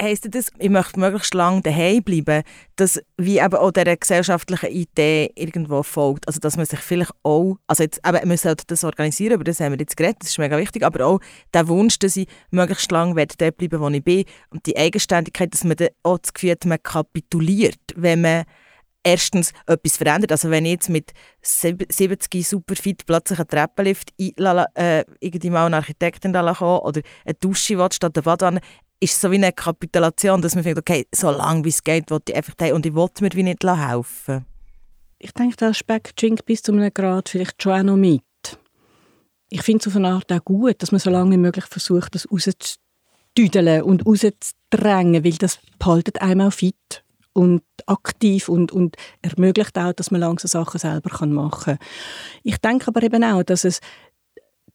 heisst 0.00 0.34
das, 0.34 0.50
ich 0.58 0.70
möchte 0.70 0.98
möglichst 0.98 1.34
lange 1.34 1.62
daheim 1.62 2.02
bleiben, 2.02 2.42
dass 2.76 3.00
wie 3.16 3.38
eben 3.38 3.54
auch 3.54 3.70
dieser 3.70 3.96
gesellschaftlichen 3.96 4.70
Idee 4.70 5.32
irgendwo 5.34 5.82
folgt. 5.82 6.26
Also 6.26 6.40
dass 6.40 6.56
man 6.56 6.66
sich 6.66 6.80
vielleicht 6.80 7.12
auch, 7.22 7.56
also 7.66 7.82
jetzt 7.82 8.00
eben, 8.06 8.28
man 8.28 8.36
sollte 8.36 8.64
das 8.66 8.84
organisieren, 8.84 9.34
über 9.34 9.44
das 9.44 9.60
haben 9.60 9.72
wir 9.72 9.78
jetzt 9.78 9.96
geredet, 9.96 10.18
das 10.20 10.30
ist 10.30 10.38
mega 10.38 10.56
wichtig, 10.56 10.84
aber 10.84 11.06
auch 11.06 11.20
der 11.52 11.68
Wunsch, 11.68 11.98
dass 11.98 12.16
ich 12.16 12.28
möglichst 12.50 12.90
lange 12.90 13.14
dort 13.14 13.56
bleiben 13.56 13.80
wo 13.80 13.88
ich 13.88 14.04
bin 14.04 14.24
und 14.50 14.66
die 14.66 14.76
Eigenständigkeit, 14.76 15.52
dass 15.52 15.64
man 15.64 15.76
dann 15.76 15.88
auch 16.02 16.18
das 16.18 16.32
Gefühl 16.32 16.52
hat, 16.52 16.64
man 16.64 16.82
kapituliert, 16.82 17.80
wenn 17.94 18.22
man 18.22 18.44
erstens 19.04 19.52
etwas 19.66 19.96
verändert. 19.96 20.32
Also 20.32 20.50
wenn 20.50 20.64
ich 20.64 20.72
jetzt 20.72 20.88
mit 20.88 21.12
70 21.42 22.48
super 22.48 22.74
fit 22.74 23.06
plötzlich 23.06 23.38
einen 23.38 23.48
Treppenlift 23.48 24.10
äh, 24.18 25.04
irgendwie 25.20 25.50
mal 25.50 25.66
eine 25.66 25.76
Architektin 25.76 26.32
da 26.32 26.52
kommen 26.54 26.80
oder 26.80 27.02
eine 27.24 27.34
Dusche 27.34 27.78
will, 27.78 27.92
statt 27.92 28.16
eine 28.16 28.22
Badewanne, 28.22 28.60
ist 29.00 29.20
so 29.20 29.30
wie 29.30 29.36
eine 29.36 29.52
Kapitulation, 29.52 30.40
dass 30.40 30.54
man 30.54 30.64
denkt, 30.64 30.78
okay, 30.78 31.06
so 31.14 31.30
lange 31.30 31.64
wie 31.64 31.68
es 31.68 31.82
geht, 31.82 32.10
will 32.10 32.20
ich 32.28 32.34
einfach 32.36 32.54
und 32.72 32.86
ich 32.86 32.94
will 32.94 33.08
mir 33.20 33.32
wie 33.32 33.42
nicht 33.42 33.64
helfen. 33.64 34.46
Ich 35.18 35.32
denke, 35.32 35.56
der 35.56 35.68
Aspekt 35.68 36.20
schwingt 36.20 36.44
bis 36.44 36.62
zu 36.62 36.72
einem 36.72 36.92
Grad 36.92 37.28
vielleicht 37.28 37.62
schon 37.62 37.72
auch 37.72 37.82
noch 37.82 37.96
mit. 37.96 38.22
Ich 39.48 39.62
finde 39.62 39.80
es 39.80 39.86
auf 39.86 39.96
eine 39.96 40.08
Art 40.08 40.32
auch 40.32 40.44
gut, 40.44 40.82
dass 40.82 40.92
man 40.92 40.98
so 40.98 41.10
lange 41.10 41.32
wie 41.32 41.36
möglich 41.38 41.66
versucht, 41.66 42.14
das 42.14 42.28
rauszudüdeln 42.30 43.82
und 43.82 44.06
rauszudrängen, 44.06 45.24
weil 45.24 45.32
das 45.32 45.58
behaltet 45.78 46.20
einem 46.20 46.50
fit 46.50 47.04
und 47.32 47.62
aktiv 47.86 48.48
und, 48.48 48.72
und 48.72 48.96
ermöglicht 49.22 49.76
auch, 49.78 49.92
dass 49.92 50.10
man 50.10 50.20
langsam 50.20 50.48
Sachen 50.48 50.78
selber 50.78 51.10
machen 51.26 51.50
kann. 51.50 51.78
Ich 52.42 52.58
denke 52.58 52.88
aber 52.88 53.02
eben 53.02 53.22
auch, 53.24 53.42
dass 53.42 53.64
es 53.64 53.80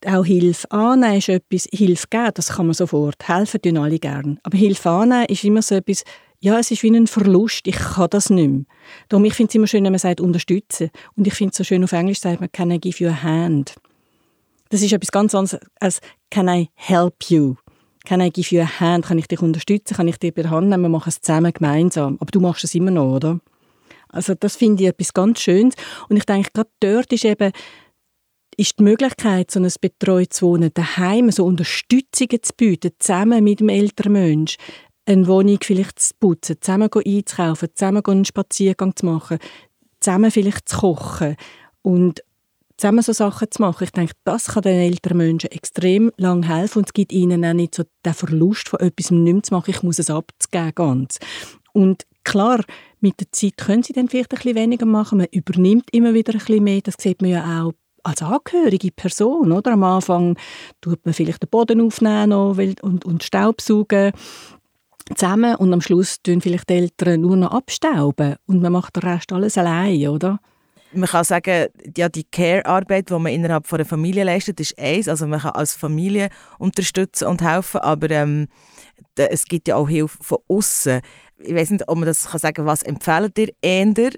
auch 0.06 0.26
Hilfe 0.26 0.70
annehmen 0.72 1.18
ist 1.18 1.30
etwas, 1.30 1.68
Hilfe 1.72 2.08
geben, 2.10 2.32
das 2.34 2.50
kann 2.50 2.68
man 2.68 2.74
sofort. 2.74 3.28
Helfen 3.28 3.62
tun 3.62 3.78
alle 3.78 4.00
gern. 4.00 4.40
Aber 4.44 4.58
Hilfe 4.58 4.90
annehmen 4.90 5.26
ist 5.26 5.44
immer 5.44 5.62
so 5.62 5.76
etwas, 5.76 6.04
ja, 6.42 6.58
es 6.58 6.72
ist 6.72 6.84
wie 6.84 6.90
ein 6.90 7.08
Verlust, 7.08 7.68
ich 7.68 7.76
kann 7.76 8.10
das 8.10 8.30
nicht 8.30 8.50
mehr. 8.50 8.64
Darum, 9.10 9.26
ich 9.26 9.34
finde 9.34 9.50
es 9.50 9.56
immer 9.56 9.68
schön, 9.68 9.84
wenn 9.84 9.92
man 9.92 10.00
sagt, 10.00 10.22
unterstützen. 10.22 10.90
Und 11.16 11.28
ich 11.28 11.34
finde 11.34 11.52
es 11.52 11.58
so 11.58 11.64
schön, 11.64 11.84
auf 11.84 11.92
Englisch 11.92 12.20
sagt 12.20 12.40
man, 12.40 12.52
can 12.52 12.72
I 12.72 12.80
give 12.80 13.04
you 13.04 13.10
a 13.10 13.24
hand? 13.24 13.76
Das 14.70 14.82
ist 14.82 14.94
etwas 14.94 15.12
ganz 15.12 15.36
anderes 15.36 15.60
als 15.80 16.00
can 16.30 16.48
I 16.48 16.70
help 16.76 17.26
you? 17.30 17.56
Can 18.06 18.22
I 18.22 18.30
give 18.30 18.56
you 18.56 18.62
a 18.62 18.80
hand? 18.80 19.06
Kann 19.06 19.18
ich 19.18 19.28
dich 19.28 19.42
unterstützen? 19.42 19.96
Kann 19.96 20.08
ich 20.08 20.18
dich 20.18 20.34
bei 20.34 20.44
der 20.44 20.52
Hand 20.52 20.70
nehmen? 20.70 20.84
Wir 20.84 20.90
machen 20.90 21.10
es 21.10 21.20
zusammen 21.22 21.52
gemeinsam. 21.52 22.18
Aber 22.22 22.32
du 22.32 22.40
machst 22.40 22.64
es 22.64 22.74
immer 22.74 22.92
noch, 22.92 23.16
oder? 23.16 23.40
Also 24.08 24.34
das 24.34 24.56
finde 24.56 24.84
ich 24.84 24.90
etwas 24.90 25.14
ganz 25.14 25.42
Schönes. 25.42 25.76
Und 26.08 26.18
ich 26.18 26.26
denke, 26.26 26.50
gerade 26.54 26.70
dort 26.80 27.12
ist 27.12 27.26
eben 27.26 27.52
ist 28.60 28.78
die 28.78 28.84
Möglichkeit, 28.84 29.52
so 29.52 29.60
ein 29.60 29.72
betreutes 29.80 30.42
Wohnen 30.42 30.72
daheim, 30.74 31.32
so 31.32 31.46
Unterstützungen 31.46 32.44
zu 32.44 32.54
bieten, 32.58 32.92
zusammen 33.00 33.44
mit 33.44 33.62
dem 33.62 33.70
älteren 33.70 34.12
Mensch, 34.12 34.58
eine 35.06 35.28
Wohnung 35.28 35.60
vielleicht 35.64 36.00
zu 36.00 36.14
putzen, 36.20 36.58
zusammen 36.60 36.90
einzukaufen, 36.94 37.70
zusammen 37.74 38.06
einen 38.06 38.26
Spaziergang 38.26 38.96
zu 38.96 39.06
machen, 39.06 39.40
zusammen 40.02 40.30
vielleicht 40.30 40.68
zu 40.68 40.78
kochen 40.78 41.38
und 41.84 42.22
zusammen 42.76 43.02
so 43.02 43.14
Sachen 43.14 43.50
zu 43.50 43.62
machen. 43.62 43.86
Ich 43.86 43.92
denke, 43.92 44.14
das 44.26 44.48
kann 44.48 44.64
den 44.64 44.80
älteren 44.80 45.18
Menschen 45.18 45.52
extrem 45.52 46.12
lang 46.18 46.44
helfen 46.44 46.80
und 46.80 46.90
es 46.90 46.94
gibt 46.94 47.14
ihnen 47.14 47.46
auch 47.46 47.54
nicht 47.54 47.76
so 47.76 47.84
den 48.06 48.14
Verlust 48.14 48.70
von 48.70 48.82
etwas 48.82 49.10
nicht 49.10 49.34
mehr 49.34 49.44
zu 49.44 49.54
machen, 49.54 49.72
ich 49.72 49.84
muss 49.84 50.00
es 50.00 50.10
abzugeben 50.10 50.76
ganz. 50.76 51.18
Und 51.72 52.06
klar, 52.26 52.64
mit 53.00 53.22
der 53.22 53.32
Zeit 53.32 53.56
können 53.56 53.84
sie 53.84 53.94
dann 53.94 54.10
vielleicht 54.10 54.34
ein 54.34 54.36
bisschen 54.36 54.56
weniger 54.56 54.86
machen, 54.86 55.20
man 55.20 55.28
übernimmt 55.32 55.90
immer 55.94 56.14
wieder 56.14 56.34
ein 56.34 56.40
bisschen 56.40 56.64
mehr, 56.64 56.82
das 56.82 56.96
sieht 57.00 57.22
man 57.22 57.32
ja 57.32 57.64
auch 57.64 57.74
als 58.10 58.22
angehörige 58.22 58.92
Person, 58.92 59.52
oder? 59.52 59.74
Am 59.74 59.84
Anfang 59.84 60.38
tut 60.82 61.06
man 61.06 61.14
vielleicht 61.14 61.44
den 61.44 61.50
Boden 61.50 61.82
aufnehmen 61.82 62.34
und, 62.82 63.06
und 63.06 63.24
Staubsaugen 63.24 64.12
zusammen 65.16 65.56
und 65.56 65.74
am 65.74 65.82
Schluss 65.82 66.22
tun 66.22 66.42
vielleicht 66.42 66.70
die 66.70 66.76
Eltern 66.76 67.22
nur 67.22 67.36
noch 67.36 67.52
abstauben 67.52 68.36
und 68.46 68.62
man 68.62 68.72
macht 68.72 68.96
den 68.96 69.04
Rest 69.04 69.32
alles 69.32 69.58
allein, 69.58 70.08
oder? 70.08 70.40
Man 70.92 71.08
kann 71.08 71.24
sagen, 71.24 71.68
ja, 71.96 72.10
die 72.10 72.24
Care-Arbeit, 72.24 73.10
die 73.10 73.14
man 73.14 73.32
innerhalb 73.32 73.68
von 73.68 73.78
einer 73.78 73.88
Familie 73.88 74.24
leistet, 74.24 74.60
ist 74.60 74.78
eins. 74.80 75.08
Also 75.08 75.28
man 75.28 75.40
kann 75.40 75.52
als 75.52 75.76
Familie 75.76 76.30
unterstützen 76.58 77.28
und 77.28 77.44
helfen, 77.44 77.82
aber 77.82 78.10
ähm, 78.10 78.48
es 79.16 79.46
gibt 79.46 79.68
ja 79.68 79.76
auch 79.76 79.88
Hilfe 79.88 80.18
von 80.22 80.40
außen. 80.48 81.02
Ich 81.38 81.54
weiß 81.54 81.70
nicht, 81.72 81.88
ob 81.88 81.98
man 81.98 82.08
das 82.08 82.32
kann 82.32 82.40
sagen, 82.40 82.66
was 82.66 82.82
empfehlt 82.82 83.38
ihr 83.38 83.54
eher 83.62 84.12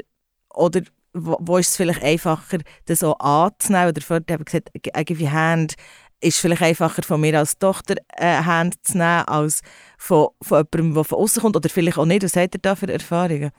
oder 0.54 0.82
wo, 1.14 1.38
wo 1.40 1.58
ist 1.58 1.70
es 1.70 1.78
vielleicht 1.78 2.04
einfacher, 2.04 2.60
das 2.86 3.00
so 3.00 3.16
anzunehmen? 3.16 3.90
Oder 3.90 4.02
vorher 4.02 4.24
habe 4.30 4.44
ich 4.44 4.52
gesagt, 4.52 4.72
I 4.76 5.28
hand 5.28 5.76
ist 6.22 6.40
vielleicht 6.40 6.62
einfacher 6.62 7.04
von 7.04 7.20
mir 7.20 7.38
als 7.38 7.58
Tochter 7.58 7.96
eine 8.16 8.46
Hand 8.46 8.76
zu 8.84 8.98
nehmen, 8.98 9.24
als 9.26 9.62
von, 9.98 10.30
von 10.42 10.60
jemandem, 10.60 10.94
der 10.94 11.04
von 11.04 11.18
außen 11.20 11.42
kommt. 11.42 11.56
Oder 11.56 11.70
vielleicht 11.70 11.98
auch 11.98 12.06
nicht. 12.06 12.24
Was 12.24 12.36
habt 12.36 12.56
ihr 12.56 12.62
da 12.62 12.76
für 12.76 12.92
Erfahrungen? 12.92 13.52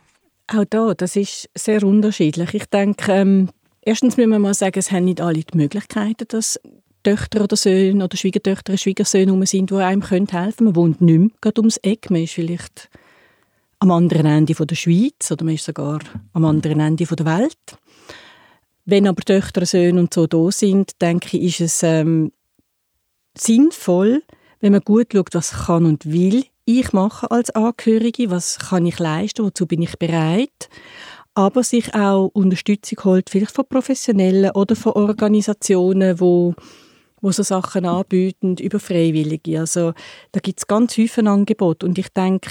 Auch 0.46 0.64
da, 0.68 0.94
das 0.94 1.16
ist 1.16 1.48
sehr 1.56 1.82
unterschiedlich. 1.82 2.54
Ich 2.54 2.66
denke, 2.66 3.12
ähm, 3.12 3.48
erstens 3.80 4.16
müssen 4.16 4.30
wir 4.30 4.38
mal 4.38 4.54
sagen, 4.54 4.78
es 4.78 4.92
haben 4.92 5.04
nicht 5.04 5.20
alle 5.20 5.40
die 5.40 5.56
Möglichkeiten, 5.56 6.26
dass 6.28 6.60
Töchter 7.02 7.42
oder 7.42 7.56
Söhne 7.56 8.04
oder 8.04 8.16
Schwiegertöchter 8.16 8.72
und 8.72 8.78
Schwiegersöhne 8.78 9.46
sind, 9.46 9.70
die 9.70 9.74
einem 9.74 10.02
helfen 10.02 10.26
können. 10.26 10.54
Man 10.60 10.76
wohnt 10.76 11.00
nicht 11.00 11.44
mehr 11.44 11.52
ums 11.58 11.78
Eck. 11.78 12.10
Man 12.10 12.22
ist 12.22 12.34
vielleicht 12.34 12.90
am 13.82 13.90
anderen 13.90 14.26
Ende 14.26 14.54
der 14.54 14.74
Schweiz 14.76 15.28
oder 15.32 15.44
man 15.44 15.54
ist 15.54 15.64
sogar 15.64 15.98
am 16.34 16.44
anderen 16.44 16.78
Ende 16.78 17.04
der 17.04 17.26
Welt. 17.26 17.76
Wenn 18.84 19.08
aber 19.08 19.22
Töchter, 19.22 19.66
Söhne 19.66 19.98
und 19.98 20.14
so 20.14 20.28
da 20.28 20.52
sind, 20.52 21.02
denke 21.02 21.36
ich, 21.36 21.60
ist 21.60 21.60
es 21.60 21.82
ähm, 21.82 22.30
sinnvoll, 23.36 24.22
wenn 24.60 24.70
man 24.70 24.82
gut 24.82 25.08
schaut, 25.12 25.34
was 25.34 25.66
kann 25.66 25.84
und 25.84 26.06
will 26.06 26.44
ich 26.64 26.92
machen 26.92 27.28
als 27.30 27.50
Angehörige, 27.50 28.30
was 28.30 28.56
kann 28.60 28.86
ich 28.86 29.00
leisten, 29.00 29.44
wozu 29.44 29.66
bin 29.66 29.82
ich 29.82 29.98
bereit, 29.98 30.68
aber 31.34 31.64
sich 31.64 31.92
auch 31.92 32.28
Unterstützung 32.34 33.02
holt, 33.02 33.30
vielleicht 33.30 33.50
von 33.50 33.66
Professionellen 33.68 34.52
oder 34.52 34.76
von 34.76 34.92
Organisationen, 34.92 36.20
wo 36.20 36.54
wo 37.24 37.30
so 37.30 37.44
Sachen 37.44 37.86
anbieten 37.86 38.56
über 38.56 38.80
Freiwillige. 38.80 39.60
Also 39.60 39.92
da 40.32 40.40
gibt 40.40 40.58
es 40.58 40.66
ganz 40.66 40.98
häufig 40.98 41.24
Angebote 41.24 41.86
und 41.86 41.96
ich 41.96 42.08
denke, 42.08 42.50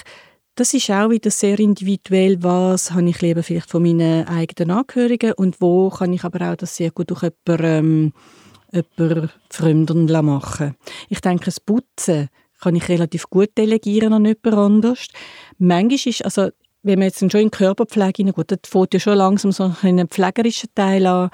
das 0.55 0.73
ist 0.73 0.89
auch 0.89 1.09
wieder 1.09 1.31
sehr 1.31 1.59
individuell, 1.59 2.41
was 2.43 2.91
habe 2.91 3.09
ich 3.09 3.21
lieber 3.21 3.43
vielleicht 3.43 3.69
von 3.69 3.83
meinen 3.83 4.27
eigenen 4.27 4.71
Angehörigen 4.71 5.33
und 5.33 5.61
wo 5.61 5.89
kann 5.89 6.13
ich 6.13 6.23
aber 6.23 6.51
auch 6.51 6.55
das 6.55 6.75
sehr 6.75 6.91
gut 6.91 7.09
durch 7.09 7.23
jemanden, 7.23 8.13
ähm, 8.73 8.83
jemanden 8.97 9.29
Fremden 9.49 10.25
machen. 10.25 10.75
Ich 11.09 11.21
denke, 11.21 11.45
das 11.45 11.59
Putzen 11.59 12.29
kann 12.59 12.75
ich 12.75 12.89
relativ 12.89 13.29
gut 13.29 13.57
delegieren 13.57 14.13
an 14.13 14.25
jemand 14.25 14.53
anders. 14.53 15.07
Manchmal 15.57 15.99
ist, 16.05 16.25
also 16.25 16.49
wenn 16.83 16.99
man 16.99 17.07
jetzt 17.07 17.19
schon 17.19 17.29
in 17.29 17.49
die 17.49 17.57
Körperpflege 17.57 18.17
hineingeht, 18.17 18.51
dann 18.51 18.59
fängt 18.65 18.93
ja 18.93 18.99
schon 18.99 19.17
langsam 19.17 19.51
so 19.51 19.73
einen 19.81 20.07
pflegerischen 20.07 20.69
Teil 20.75 21.05
an, 21.05 21.29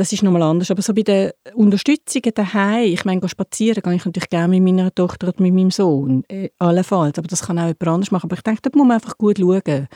das 0.00 0.14
ist 0.14 0.22
nochmal 0.22 0.42
anders. 0.42 0.70
Aber 0.70 0.80
so 0.80 0.94
bei 0.94 1.02
den 1.02 1.30
Unterstützungen 1.52 2.32
daheim, 2.34 2.84
ich 2.84 3.04
meine, 3.04 3.28
spazieren 3.28 3.82
gehe 3.82 3.94
ich 3.94 4.04
natürlich 4.06 4.30
gerne 4.30 4.58
mit 4.58 4.62
meiner 4.62 4.94
Tochter 4.94 5.26
und 5.26 5.40
mit 5.40 5.52
meinem 5.52 5.70
Sohn, 5.70 6.24
äh, 6.28 6.48
allenfalls. 6.58 7.18
Aber 7.18 7.28
das 7.28 7.42
kann 7.42 7.58
auch 7.58 7.66
jemand 7.66 7.86
anders 7.86 8.10
machen. 8.10 8.24
Aber 8.24 8.36
ich 8.36 8.42
denke, 8.42 8.62
da 8.62 8.70
muss 8.72 8.86
man 8.86 8.94
einfach 8.94 9.18
gut 9.18 9.38
schauen. 9.38 9.88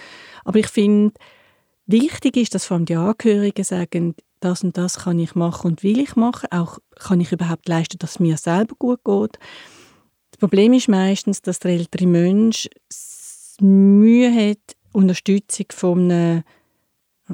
Aber 0.44 0.58
ich 0.58 0.66
finde, 0.68 1.14
wichtig 1.86 2.36
ist, 2.36 2.54
dass 2.54 2.66
vor 2.66 2.76
allem 2.76 2.84
die 2.84 2.96
Angehörigen 2.96 3.64
sagen, 3.64 4.14
das 4.40 4.62
und 4.62 4.76
das 4.76 4.98
kann 4.98 5.18
ich 5.18 5.34
machen 5.34 5.70
und 5.70 5.82
will 5.82 5.98
ich 5.98 6.16
machen. 6.16 6.52
Auch 6.52 6.80
kann 6.96 7.22
ich 7.22 7.32
überhaupt 7.32 7.66
leisten, 7.66 7.96
dass 7.98 8.12
es 8.12 8.20
mir 8.20 8.36
selber 8.36 8.74
gut 8.78 9.02
geht. 9.04 9.38
Das 10.32 10.38
Problem 10.38 10.74
ist 10.74 10.88
meistens, 10.90 11.40
dass 11.40 11.60
der 11.60 11.70
ältere 11.70 12.06
Mensch 12.06 12.68
Mühe 13.58 14.50
hat, 14.50 14.76
Unterstützung 14.92 15.66
von 15.70 16.10
einem 16.10 16.42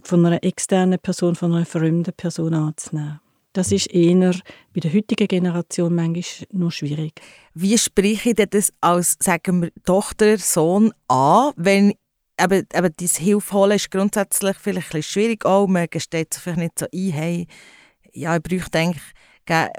von 0.05 0.27
einer 0.27 0.43
externen 0.43 0.99
Person, 0.99 1.35
von 1.35 1.55
einer 1.55 1.67
fremden 1.67 2.13
Person 2.13 2.55
anzunehmen. 2.55 3.21
Das 3.53 3.73
ist 3.73 3.91
eher 3.93 4.35
bei 4.73 4.81
der 4.81 4.93
heutigen 4.93 5.27
Generation 5.27 5.95
manchmal 5.95 6.47
noch 6.53 6.71
schwierig. 6.71 7.21
Wie 7.53 7.77
spreche 7.77 8.31
ich 8.31 8.49
das 8.51 8.73
als, 8.81 9.17
sagen 9.21 9.63
wir, 9.63 9.71
Tochter, 9.85 10.39
Sohn 10.39 10.93
an, 11.09 11.53
wenn 11.57 11.95
eben 12.41 12.95
diese 12.99 13.21
Hilfe 13.21 13.55
holen 13.55 13.73
ist 13.73 13.91
grundsätzlich 13.91 14.57
vielleicht 14.57 14.95
ein 14.95 15.03
schwierig 15.03 15.45
auch, 15.45 15.67
man 15.67 15.89
gesteht 15.91 16.33
sich 16.33 16.43
vielleicht 16.43 16.59
nicht 16.59 16.79
so 16.79 16.87
ein, 16.93 17.11
hey, 17.11 17.47
ja, 18.13 18.37
ich 18.37 18.43
bräuchte 18.43 18.79
eigentlich 18.79 19.03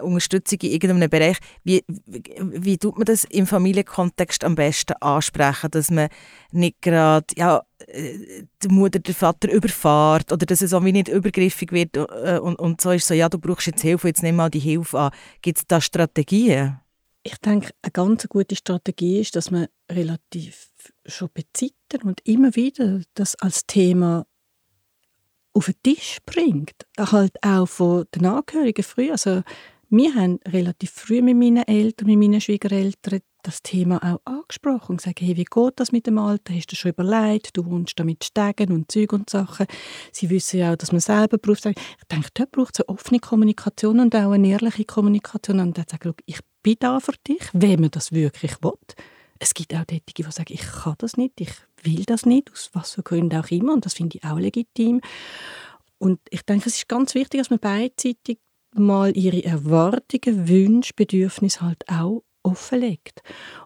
Unterstützung 0.01 0.59
in 0.61 0.71
irgendeinem 0.71 1.09
Bereich. 1.09 1.37
Wie, 1.63 1.83
wie, 1.87 2.77
tut 2.77 2.97
man 2.97 3.05
das 3.05 3.23
im 3.25 3.47
Familienkontext 3.47 4.43
am 4.43 4.55
besten 4.55 4.93
ansprechen, 4.99 5.71
dass 5.71 5.89
man 5.91 6.09
nicht 6.51 6.81
gerade 6.81 7.25
ja, 7.37 7.61
die 8.63 8.67
Mutter 8.67 8.99
den 8.99 9.15
Vater 9.15 9.51
überfahrt 9.51 10.31
oder 10.31 10.45
dass 10.45 10.61
es 10.61 10.73
auch 10.73 10.81
nicht 10.81 11.07
übergriffig 11.07 11.71
wird 11.71 11.97
äh, 11.97 12.39
und, 12.41 12.55
und 12.55 12.81
so 12.81 12.91
ist 12.91 13.07
so, 13.07 13.13
ja, 13.13 13.29
du 13.29 13.39
brauchst 13.39 13.67
jetzt 13.67 13.81
Hilfe, 13.81 14.07
jetzt 14.07 14.23
nimm 14.23 14.35
mal 14.35 14.49
die 14.49 14.59
Hilfe 14.59 14.99
an. 14.99 15.11
Gibt 15.41 15.59
es 15.59 15.67
da 15.67 15.81
Strategien? 15.81 16.79
Ich 17.23 17.37
denke, 17.37 17.71
eine 17.81 17.91
ganz 17.91 18.27
gute 18.27 18.55
Strategie 18.55 19.19
ist, 19.19 19.35
dass 19.35 19.51
man 19.51 19.67
relativ 19.91 20.69
schon 21.05 21.29
bezittern 21.33 22.01
und 22.03 22.21
immer 22.25 22.55
wieder 22.55 23.01
das 23.13 23.35
als 23.35 23.65
Thema 23.67 24.25
auf 25.53 25.65
den 25.65 25.75
Tisch 25.84 26.17
bringt. 26.25 26.75
Halt 26.98 27.34
auch 27.43 27.67
von 27.67 28.05
den 28.15 28.25
Angehörigen 28.25 28.84
früh. 28.84 29.12
Also 29.12 29.43
wir 29.89 30.15
haben 30.15 30.39
relativ 30.48 30.91
früh 30.91 31.22
mit 31.22 31.36
meinen 31.36 31.67
Eltern, 31.67 32.08
mit 32.08 32.17
meinen 32.17 32.39
Schwiegereltern 32.39 33.20
das 33.43 33.62
Thema 33.63 33.98
auch 34.03 34.22
angesprochen 34.25 34.91
und 34.91 34.98
gesagt, 34.98 35.22
hey, 35.22 35.36
wie 35.36 35.43
geht 35.43 35.74
das 35.75 35.91
mit 35.91 36.08
dem 36.08 36.17
Alter? 36.17 36.53
Hast 36.53 36.72
du 36.72 36.75
schon 36.75 36.91
überlegt? 36.91 37.58
Du 37.58 37.65
wohnst 37.65 38.00
da 38.00 38.03
mit 38.03 38.24
Stegen 38.24 38.72
und 38.72 38.91
Zeug 38.91 39.13
und 39.13 39.29
Sachen. 39.29 39.65
Sie 40.12 40.29
wissen 40.29 40.60
ja 40.60 40.72
auch, 40.72 40.75
dass 40.75 40.91
man 40.91 41.01
selber 41.01 41.38
braucht. 41.38 41.65
Ich 41.65 41.75
denke, 42.12 42.29
dort 42.34 42.51
braucht 42.51 42.75
es 42.75 42.86
eine 42.86 42.89
offene 42.89 43.20
Kommunikation 43.20 44.00
und 44.00 44.15
auch 44.15 44.31
eine 44.31 44.48
ehrliche 44.48 44.86
Kommunikation. 44.86 45.60
Und 45.60 45.77
dann 45.77 45.86
sagen, 45.89 46.13
ich 46.25 46.39
bin 46.62 46.75
da 46.79 47.00
für 47.00 47.13
dich, 47.27 47.50
wenn 47.53 47.81
man 47.81 47.91
das 47.91 48.12
wirklich 48.12 48.62
will. 48.62 48.74
Es 49.43 49.55
gibt 49.55 49.74
auch 49.74 49.83
solche, 49.89 50.01
die 50.15 50.24
sagen, 50.24 50.53
ich 50.53 50.62
kann 50.62 50.95
das 51.00 51.17
nicht, 51.17 51.41
ich 51.41 51.51
will 51.81 52.03
das 52.05 52.27
nicht, 52.27 52.51
aus 52.51 52.69
was 52.74 52.91
für 52.91 53.01
Gründen 53.01 53.39
auch 53.39 53.50
immer. 53.50 53.74
Und 53.74 53.86
das 53.86 53.95
finde 53.95 54.17
ich 54.17 54.24
auch 54.24 54.38
legitim. 54.38 55.01
Und 55.98 56.19
ich 56.29 56.43
denke, 56.43 56.69
es 56.69 56.75
ist 56.75 56.88
ganz 56.88 57.15
wichtig, 57.15 57.41
dass 57.41 57.50
man 57.50 57.60
beidseitig 57.60 58.38
mal 58.75 59.17
ihre 59.17 59.43
Erwartungen, 59.43 60.48
Wünsche, 60.48 60.93
Bedürfnisse 60.95 61.62
halt 61.62 61.83
auch 61.89 62.24
offenlegt. 62.43 63.24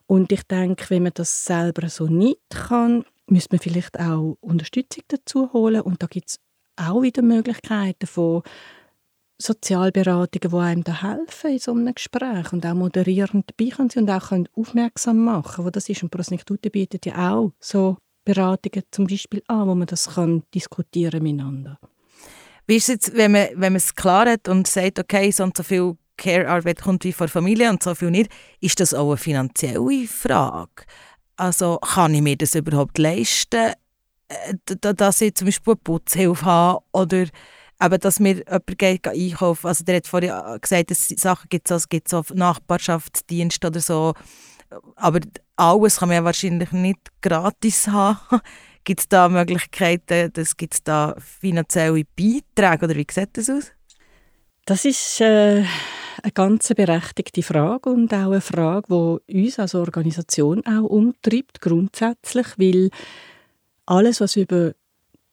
Und 0.08 0.32
ich 0.32 0.44
denke, 0.44 0.90
wenn 0.90 1.04
man 1.04 1.12
das 1.14 1.44
selber 1.44 1.90
so 1.90 2.08
nicht 2.08 2.40
kann, 2.50 3.04
müsste 3.28 3.56
man 3.56 3.60
vielleicht 3.60 4.00
auch 4.00 4.38
Unterstützung 4.40 5.04
dazu 5.10 5.52
holen. 5.52 5.82
Und 5.82 6.02
da 6.02 6.08
gibt 6.08 6.30
es 6.30 6.40
auch 6.78 7.02
wieder 7.02 7.22
Möglichkeiten 7.22 8.08
von 8.08 8.44
Sozialberatungen, 9.38 10.52
die 10.52 10.58
einem 10.58 10.84
da 10.84 11.02
helfen 11.02 11.52
in 11.52 11.60
so 11.60 11.72
einem 11.72 11.94
Gespräch 11.94 12.54
und 12.54 12.66
auch 12.66 12.74
moderierend 12.74 13.46
dabei 13.56 13.70
können 13.70 13.92
und 13.96 14.10
auch 14.10 14.30
können 14.30 14.50
aufmerksam 14.54 15.24
machen, 15.24 15.66
wo 15.66 15.70
das 15.70 15.90
ist. 15.90 16.04
Und 16.04 16.10
Prosniktute 16.10 16.70
bietet 16.70 17.06
ja 17.06 17.34
auch 17.34 17.52
so 17.60 17.98
Beratungen 18.24 18.84
zum 18.92 19.08
Beispiel 19.08 19.44
an, 19.48 19.68
wo 19.68 19.76
man 19.76 19.88
das 19.88 20.16
kann 20.16 20.44
diskutieren 20.54 21.22
miteinander. 21.22 21.78
Wie 22.68 22.78
ist 22.78 22.84
es 22.84 22.96
jetzt, 22.96 23.16
wenn 23.16 23.32
man, 23.32 23.48
wenn 23.54 23.74
man 23.74 23.76
es 23.76 23.94
klar 23.94 24.28
hat 24.28 24.48
und 24.48 24.68
sagt, 24.68 25.00
okay, 25.00 25.30
so 25.32 25.44
und 25.44 25.56
so 25.56 25.64
viel 25.64 25.96
Care-Arbeit 26.18 26.82
kommt 26.82 27.04
wie 27.04 27.14
von 27.14 27.28
der 27.28 27.32
Familie 27.32 27.70
und 27.70 27.84
so 27.84 27.94
viel 27.94 28.10
nicht, 28.10 28.32
ist 28.62 28.80
das 28.80 28.94
auch 28.94 29.10
eine 29.10 29.18
finanzielle 29.18 30.08
Frage? 30.08 30.84
Also 31.36 31.78
kann 31.78 32.14
ich 32.14 32.22
mir 32.22 32.38
das 32.38 32.56
überhaupt 32.56 32.98
leisten, 32.98 33.74
äh, 34.30 34.76
dass 34.80 35.22
ich 35.22 35.36
zum 35.36 35.48
Beispiel 35.48 35.74
eine 35.74 35.82
Putzhilfe 35.82 36.46
habe 36.46 36.84
oder 36.94 37.26
eben, 37.82 38.00
dass 38.00 38.20
mir 38.20 38.36
jemand 38.36 38.78
geht 38.78 39.08
einkaufen 39.08 39.68
Also 39.68 39.84
der 39.84 39.98
hat 39.98 40.08
vorhin 40.08 40.32
gesagt, 40.62 40.92
dass 40.92 41.12
es 41.12 41.22
Sachen 41.22 41.50
gibt, 41.50 41.70
es 41.70 41.90
gibt 41.90 42.10
so 42.10 42.24
Nachbarschaftsdienste 42.34 43.68
oder 43.68 43.80
so, 43.80 44.14
aber 44.96 45.20
alles 45.56 45.98
kann 45.98 46.10
man 46.10 46.18
ja 46.18 46.24
wahrscheinlich 46.24 46.72
nicht 46.72 47.00
gratis 47.22 47.88
haben. 47.88 48.20
Gibt 48.84 49.00
es 49.00 49.08
da 49.10 49.28
Möglichkeiten, 49.30 50.32
gibt 50.58 50.74
es 50.76 50.84
da 50.84 51.16
finanzielle 51.20 52.04
Beiträge 52.16 52.86
oder 52.86 52.96
wie 52.96 53.08
sieht 53.10 53.30
das 53.34 53.50
aus? 53.50 53.72
Das 54.66 54.86
ist 54.86 55.22
äh, 55.22 55.64
eine 56.22 56.32
ganz 56.32 56.68
berechtigte 56.68 57.42
Frage 57.42 57.90
und 57.90 58.14
auch 58.14 58.32
eine 58.32 58.42
Frage, 58.42 59.20
die 59.28 59.46
uns 59.46 59.58
als 59.58 59.74
Organisation 59.74 60.64
auch 60.68 60.84
umtreibt, 60.84 61.62
grundsätzlich, 61.62 62.48
weil 62.58 62.92
alles, 63.88 64.22
was 64.22 64.36
über 64.36 64.74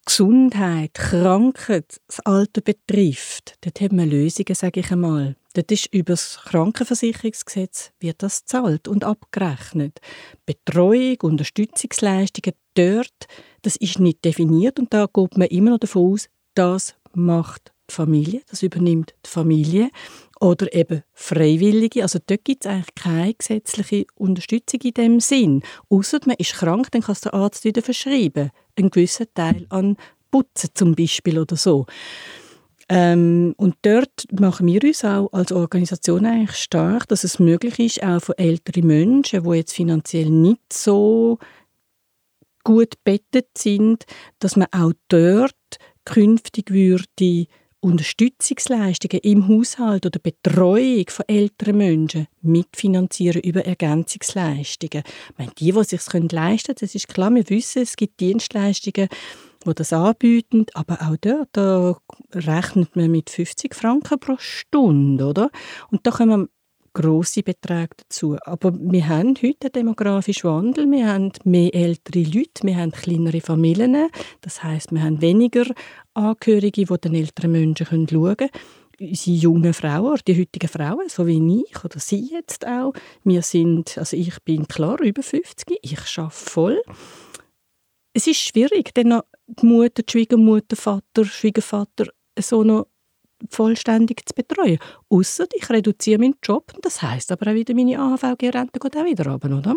Gesundheit, 0.05 0.93
Krankheit, 0.95 2.01
das 2.07 2.19
Alter 2.21 2.61
betrifft, 2.61 3.55
dort 3.61 3.79
haben 3.79 3.97
wir 3.97 4.05
Lösungen, 4.05 4.53
sage 4.53 4.81
ich 4.81 4.91
einmal. 4.91 5.35
Dort 5.53 5.71
ist 5.71 5.93
über 5.93 6.13
das 6.13 6.39
Krankenversicherungsgesetz 6.45 7.91
wird 7.99 8.21
das 8.21 8.45
zahlt 8.45 8.87
und 8.87 9.03
abgerechnet. 9.03 9.99
Betreuung, 10.45 11.17
Unterstützungsleistungen 11.21 12.55
dort, 12.73 13.27
das 13.61 13.75
ist 13.75 13.99
nicht 13.99 14.25
definiert 14.25 14.79
und 14.79 14.93
da 14.93 15.07
geht 15.11 15.37
man 15.37 15.47
immer 15.47 15.71
noch 15.71 15.79
davon 15.79 16.13
aus, 16.13 16.29
das 16.55 16.95
macht 17.13 17.71
die 17.89 17.93
Familie, 17.93 18.41
das 18.49 18.63
übernimmt 18.63 19.13
die 19.25 19.29
Familie 19.29 19.89
oder 20.43 20.73
eben 20.75 21.03
Freiwillige. 21.13 22.03
Also 22.03 22.19
dort 22.25 22.43
gibt 22.43 22.65
es 22.65 22.71
eigentlich 22.71 22.95
keine 22.95 23.33
gesetzliche 23.33 24.05
Unterstützung 24.15 24.81
in 24.81 24.93
dem 24.93 25.19
Sinn. 25.21 25.63
Außer 25.89 26.19
man 26.25 26.35
ist 26.37 26.53
krank, 26.53 26.91
dann 26.91 27.01
kann 27.01 27.13
es 27.13 27.21
der 27.21 27.33
Arzt 27.33 27.63
wieder 27.63 27.81
verschreiben. 27.81 28.51
Einen 28.77 28.91
gewissen 28.91 29.27
Teil 29.33 29.65
an 29.69 29.95
Putzen 30.31 30.71
zum 30.73 30.95
Beispiel 30.95 31.39
oder 31.39 31.55
so. 31.55 31.85
Ähm, 32.89 33.53
und 33.55 33.75
dort 33.83 34.25
machen 34.37 34.67
wir 34.67 34.83
uns 34.83 35.05
auch 35.05 35.31
als 35.31 35.53
Organisation 35.53 36.25
eigentlich 36.25 36.57
stark, 36.57 37.07
dass 37.07 37.23
es 37.23 37.39
möglich 37.39 37.79
ist, 37.79 38.03
auch 38.03 38.19
für 38.19 38.37
ältere 38.37 38.81
Menschen, 38.81 39.43
die 39.43 39.55
jetzt 39.55 39.73
finanziell 39.73 40.29
nicht 40.29 40.73
so 40.73 41.39
gut 42.65 42.95
bettet 43.05 43.57
sind, 43.57 44.03
dass 44.39 44.57
man 44.57 44.67
auch 44.73 44.91
dort 45.07 45.55
künftig 46.03 46.71
würde 46.71 47.47
Unterstützungsleistungen 47.83 49.19
im 49.23 49.47
Haushalt 49.47 50.05
oder 50.05 50.19
Betreuung 50.19 51.05
von 51.09 51.25
älteren 51.27 51.77
Menschen 51.77 52.27
mitfinanzieren 52.41 53.41
über 53.41 53.65
Ergänzungsleistungen. 53.65 55.03
Ich 55.05 55.37
meine, 55.37 55.51
die, 55.57 55.71
die 55.71 55.83
sich 55.83 56.01
leisten 56.31 56.67
können, 56.67 56.77
das 56.79 56.95
ist 56.95 57.09
klar, 57.09 57.33
wir 57.35 57.49
wissen, 57.49 57.81
es 57.81 57.97
gibt 57.97 58.21
Dienstleistungen, 58.21 59.09
die 59.65 59.73
das 59.75 59.91
anbieten, 59.91 60.65
aber 60.73 61.01
auch 61.01 61.17
dort 61.19 61.49
da 61.51 61.97
rechnet 62.33 62.95
man 62.95 63.11
mit 63.11 63.29
50 63.29 63.75
Franken 63.75 64.19
pro 64.19 64.35
Stunde, 64.37 65.25
oder? 65.25 65.49
Und 65.91 66.07
da 66.07 66.11
kommen 66.11 66.47
grosse 66.93 67.43
Beträge 67.43 67.95
dazu. 67.97 68.37
Aber 68.45 68.73
wir 68.73 69.07
haben 69.07 69.35
heute 69.41 69.65
einen 69.65 69.73
demografischen 69.73 70.49
Wandel, 70.49 70.89
wir 70.89 71.07
haben 71.07 71.31
mehr 71.43 71.73
ältere 71.73 72.23
Leute, 72.23 72.63
wir 72.63 72.77
haben 72.77 72.91
kleinere 72.91 73.41
Familien, 73.41 74.09
das 74.41 74.63
heißt, 74.63 74.91
wir 74.91 75.03
haben 75.03 75.21
weniger 75.21 75.65
Angehörige, 76.13 76.85
die 76.85 76.97
den 76.97 77.15
älteren 77.15 77.51
Menschen 77.51 77.85
schauen 77.85 78.05
können. 78.07 78.49
Unsere 78.99 79.35
jungen 79.35 79.73
Frauen, 79.73 80.19
die 80.27 80.39
heutigen 80.39 80.69
Frauen, 80.69 81.09
so 81.09 81.25
wie 81.25 81.63
ich 81.67 81.83
oder 81.83 81.99
Sie 81.99 82.29
jetzt 82.31 82.65
auch, 82.65 82.93
wir 83.23 83.41
sind, 83.41 83.97
also 83.97 84.15
ich 84.15 84.39
bin 84.43 84.67
klar 84.67 85.01
über 85.01 85.23
50, 85.23 85.79
ich 85.81 85.97
arbeite 86.17 86.29
voll. 86.29 86.81
Es 88.13 88.27
ist 88.27 88.39
schwierig, 88.39 88.91
noch 89.03 89.23
die 89.47 89.65
Mutter, 89.65 90.03
die 90.03 90.11
Schwiegermutter, 90.11 90.75
Vater, 90.75 91.25
Schwiegervater 91.25 92.05
so 92.39 92.63
noch 92.63 92.87
vollständig 93.49 94.21
zu 94.27 94.33
betreuen. 94.33 94.79
Außer 95.09 95.45
ich 95.53 95.69
reduziere 95.69 96.19
meinen 96.19 96.35
Job, 96.43 96.73
das 96.81 97.01
heißt 97.01 97.31
aber 97.31 97.51
auch 97.51 97.55
wieder, 97.55 97.73
meine 97.73 97.99
AHVG-Rente 97.99 98.79
geht 98.79 98.97
auch 98.97 99.05
wieder 99.05 99.31
runter, 99.31 99.57
oder? 99.57 99.75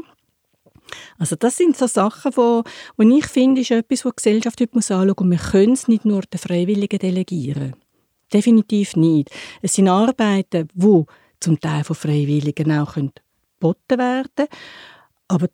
Also 1.19 1.37
das 1.37 1.57
sind 1.57 1.77
so 1.77 1.87
Sachen, 1.87 2.33
wo, 2.37 2.63
wo 2.97 3.03
ich 3.03 3.27
finde, 3.27 3.61
ist 3.61 3.71
etwas, 3.71 4.05
was 4.05 4.13
die 4.13 4.23
Gesellschaft 4.23 4.61
heute 4.61 4.75
muss 4.75 4.91
anschauen 4.91 5.09
muss. 5.09 5.19
Und 5.19 5.31
wir 5.31 5.39
können 5.39 5.73
es 5.73 5.89
nicht 5.89 6.05
nur 6.05 6.23
den 6.23 6.39
Freiwilligen 6.39 6.99
delegieren. 6.99 7.75
Definitiv 8.33 8.97
nicht. 8.97 9.31
Es 9.63 9.75
sind 9.75 9.89
Arbeiten, 9.89 10.69
die 10.75 11.05
zum 11.41 11.61
Teil 11.61 11.85
von 11.85 11.97
Freiwilligen 11.97 12.73
auch 12.73 12.95
geboten 12.95 13.99
werden 13.99 14.31
können. 14.35 14.49
Aber 15.29 15.49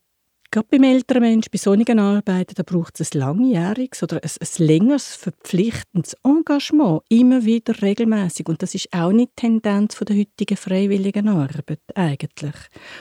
Gerade 0.53 0.69
beim 0.71 0.83
älteren 0.83 1.23
Menschen, 1.23 1.49
bei 1.51 1.57
solchen 1.57 1.99
Arbeiten, 1.99 2.55
da 2.55 2.63
braucht 2.63 3.01
es 3.01 3.15
ein 3.15 3.21
langjähriges 3.21 4.03
oder 4.03 4.17
ein, 4.23 4.31
ein 4.39 4.67
längeres 4.67 5.15
verpflichtendes 5.15 6.15
Engagement, 6.25 7.01
immer 7.09 7.47
wieder 7.47 7.81
regelmäßig. 7.81 8.47
Und 8.51 8.61
das 8.61 8.75
ist 8.75 8.93
auch 8.93 9.13
nicht 9.13 9.31
die 9.31 9.47
Tendenz 9.47 9.97
der 9.97 10.15
heutigen 10.15 10.59
freiwilligen 10.59 11.29
Arbeit 11.29 11.81
eigentlich. 11.95 12.55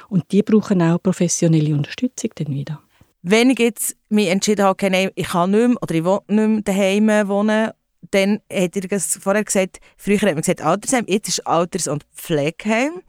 Und 0.07 0.31
die 0.31 0.43
brauchen 0.43 0.81
auch 0.81 1.03
professionelle 1.03 1.75
Unterstützung 1.75 2.29
dann 2.35 2.53
wieder. 2.53 2.81
Wenn 3.21 3.49
ich 3.49 3.59
jetzt 3.59 3.97
mich 4.07 4.29
entschieden 4.29 4.63
habe, 4.63 4.71
okay, 4.71 5.11
ich 5.13 5.27
kann 5.27 5.51
nicht 5.51 5.67
mehr 5.67 5.77
oder 5.81 5.93
ich 5.93 6.05
will 6.05 6.19
nicht 6.29 6.47
mehr 6.47 6.61
daheim 6.61 7.27
wohnen, 7.27 7.71
dann 8.11 8.39
hat 8.49 8.77
er 8.77 8.99
vorher 9.01 9.43
gesagt, 9.43 9.79
früher 9.97 10.21
hat 10.21 10.29
man 10.29 10.37
gesagt 10.37 10.61
Altersheim, 10.61 11.03
jetzt 11.05 11.27
ist 11.27 11.45
Alters- 11.45 11.89
und 11.89 12.05
Pflegeheim. 12.15 13.01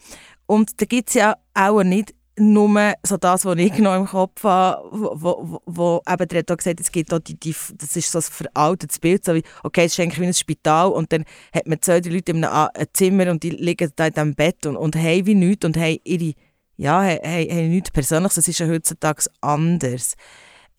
Und 0.46 0.80
da 0.80 0.84
gibt 0.84 1.10
es 1.10 1.14
ja 1.14 1.36
auch 1.54 1.84
nicht 1.84 2.12
nur 2.38 2.94
so 3.04 3.16
das, 3.16 3.44
was 3.44 3.58
ich 3.58 3.72
noch 3.78 3.96
im 3.96 4.06
Kopf 4.06 4.42
habe, 4.44 4.88
wo, 4.90 5.12
wo, 5.14 5.62
wo 5.66 6.02
eben 6.08 6.28
der 6.28 6.38
hat 6.38 6.50
auch 6.50 6.56
gesagt, 6.56 6.80
es 6.80 6.90
gibt 6.90 7.12
auch 7.12 7.18
die, 7.18 7.38
die, 7.38 7.54
das 7.76 7.96
ist 7.96 8.10
so 8.10 8.18
ein 8.18 8.22
veraltetes 8.22 8.98
Bild, 8.98 9.24
so 9.24 9.34
wie, 9.34 9.42
okay, 9.62 9.84
es 9.84 9.92
ist 9.92 10.00
eigentlich 10.00 10.20
wie 10.20 10.26
ein 10.26 10.34
Spital 10.34 10.88
und 10.88 11.12
dann 11.12 11.24
hat 11.52 11.66
man 11.66 11.80
zwei, 11.80 12.00
drei 12.00 12.10
Leute 12.10 12.32
in 12.32 12.44
einem, 12.44 12.70
Zimmer 12.92 13.30
und 13.30 13.42
die 13.42 13.50
liegen 13.50 13.92
da 13.96 14.06
in 14.06 14.14
diesem 14.14 14.34
Bett 14.34 14.66
und, 14.66 14.76
und 14.76 14.96
haben 14.96 15.26
wie 15.26 15.34
nichts 15.34 15.64
und 15.64 15.76
haben 15.76 15.98
ihre, 16.04 16.34
ja, 16.76 17.02
haben, 17.02 17.20
haben 17.22 17.70
nichts 17.70 17.90
Persönliches, 17.90 18.36
das 18.36 18.48
ist 18.48 18.58
ja 18.58 18.66
heutzutage 18.66 19.24
anders. 19.40 20.14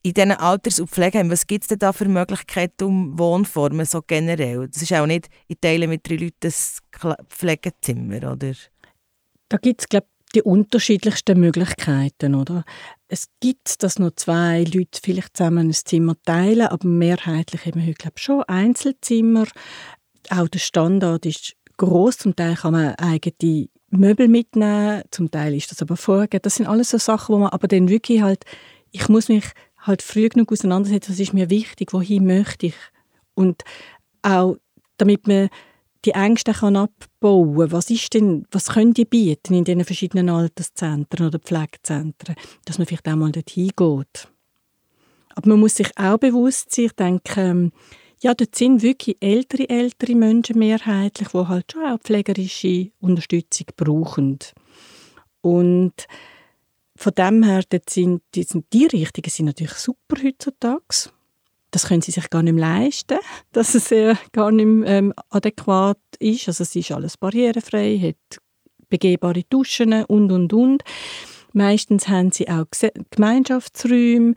In 0.06 0.14
diesen 0.14 0.32
Alters- 0.32 0.82
und 0.82 0.90
Pflegeheimen, 0.90 1.32
was 1.32 1.48
gibt 1.48 1.64
es 1.64 1.70
denn 1.70 1.80
da 1.80 1.94
für 1.94 2.10
Möglichkeiten 2.10 2.84
um 2.84 3.18
Wohnformen 3.18 3.86
so 3.86 4.02
generell? 4.02 4.68
Das 4.68 4.82
ist 4.82 4.92
auch 4.92 5.06
nicht, 5.06 5.30
ich 5.48 5.58
teile 5.62 5.88
mit 5.88 6.08
drei 6.08 6.16
Leuten 6.16 6.36
das 6.42 6.80
Pflegezimmer, 7.30 8.34
oder? 8.34 8.52
Da 9.48 9.58
gibt 9.58 9.82
es, 9.82 9.88
glaube 9.88 10.08
die 10.36 10.42
unterschiedlichsten 10.42 11.40
Möglichkeiten, 11.40 12.36
oder? 12.36 12.64
Es 13.08 13.28
gibt, 13.40 13.84
dass 13.84 14.00
nur 14.00 14.16
zwei 14.16 14.64
Leute 14.64 15.00
vielleicht 15.02 15.38
zusammen 15.38 15.70
ein 15.70 15.74
Zimmer 15.74 16.16
teilen, 16.26 16.68
aber 16.68 16.88
mehrheitlich 16.88 17.66
wir 17.66 17.82
heute 17.82 17.94
glaube 17.94 18.20
schon 18.20 18.44
Einzelzimmer. 18.44 19.46
Auch 20.30 20.48
der 20.48 20.60
Standard 20.60 21.26
ist 21.26 21.56
groß, 21.78 22.18
zum 22.18 22.36
Teil 22.36 22.56
kann 22.56 22.74
man 22.74 22.96
eigene 22.96 23.68
Möbel 23.90 24.28
mitnehmen, 24.28 25.04
zum 25.12 25.30
Teil 25.30 25.54
ist 25.54 25.72
das 25.72 25.82
aber 25.82 25.98
vorgegeben. 25.98 26.42
Das 26.42 26.56
sind 26.56 26.66
alles 26.66 26.90
so 26.90 26.98
Sachen, 26.98 27.36
wo 27.36 27.40
man 27.40 27.50
aber 27.50 27.68
dann 27.68 27.90
wirklich 27.90 28.22
halt, 28.22 28.44
ich 28.92 29.08
muss 29.10 29.30
mich 29.30 29.46
halt 29.78 30.02
früh 30.02 30.30
genug 30.30 30.52
auseinandersetzen, 30.52 31.12
was 31.12 31.20
ist 31.20 31.34
mir 31.34 31.50
wichtig, 31.50 31.94
wohin 31.94 32.26
möchte 32.26 32.68
ich. 32.68 32.76
Und 33.36 33.64
auch, 34.24 34.58
damit 34.98 35.28
man 35.28 35.50
die 36.06 36.12
Ängste 36.12 36.54
kann 36.54 36.76
abbauen 36.76 37.72
Was 37.72 37.90
ist 37.90 38.14
denn, 38.14 38.46
was 38.52 38.70
können 38.70 38.94
die 38.94 39.06
bieten 39.06 39.54
in 39.54 39.64
diesen 39.64 39.86
verschiedenen 39.86 40.30
Alterszentren 40.30 41.28
oder 41.28 41.40
Pflegezentren, 41.40 42.36
dass 42.66 42.78
man 42.78 42.88
vielleicht 42.88 43.08
auch 43.08 43.16
mal 43.16 43.32
dorthin 43.32 43.72
geht. 43.76 44.28
Aber 45.36 45.50
man 45.50 45.60
muss 45.60 45.76
sich 45.76 45.90
auch 45.98 46.18
bewusst 46.18 46.74
sein, 46.74 46.86
ich 46.86 46.94
denke, 46.94 47.42
ähm, 47.42 47.72
ja, 48.22 48.34
dort 48.34 48.56
sind 48.56 48.82
wirklich 48.82 49.18
ältere, 49.20 49.68
ältere 49.70 50.16
Menschen 50.16 50.60
mehrheitlich, 50.60 51.30
die 51.30 51.48
halt 51.48 51.72
schon 51.72 51.86
auch 51.86 52.00
pflegerische 52.00 52.92
Unterstützung 53.02 53.68
brauchen. 53.76 54.40
Und 55.42 56.08
von 56.96 57.14
dem 57.16 57.44
her, 57.44 57.64
dort 57.68 57.90
sind, 57.90 58.22
die, 58.34 58.86
Richtungen 58.86 59.30
sind 59.30 59.46
natürlich 59.48 59.74
super 59.74 60.16
heutzutage 60.24 61.10
das 61.74 61.88
können 61.88 62.02
sie 62.02 62.12
sich 62.12 62.30
gar 62.30 62.44
nicht 62.44 62.54
mehr 62.54 62.82
leisten, 62.82 63.18
dass 63.52 63.76
es 63.76 63.92
äh, 63.92 64.16
gar 64.32 64.52
nicht 64.52 64.66
mehr, 64.66 64.90
ähm, 64.90 65.14
adäquat 65.30 65.98
ist. 66.20 66.48
Also 66.48 66.64
es 66.64 66.76
ist 66.76 66.92
alles 66.92 67.18
barrierefrei, 67.18 67.98
hat 68.00 68.40
begehbare 68.90 69.44
Duschen 69.50 70.06
und, 70.06 70.32
und, 70.32 70.54
und. 70.54 70.84
Meistens 71.54 72.08
haben 72.08 72.32
sie 72.32 72.48
auch 72.48 72.66
Gemeinschaftsräume, 73.12 74.36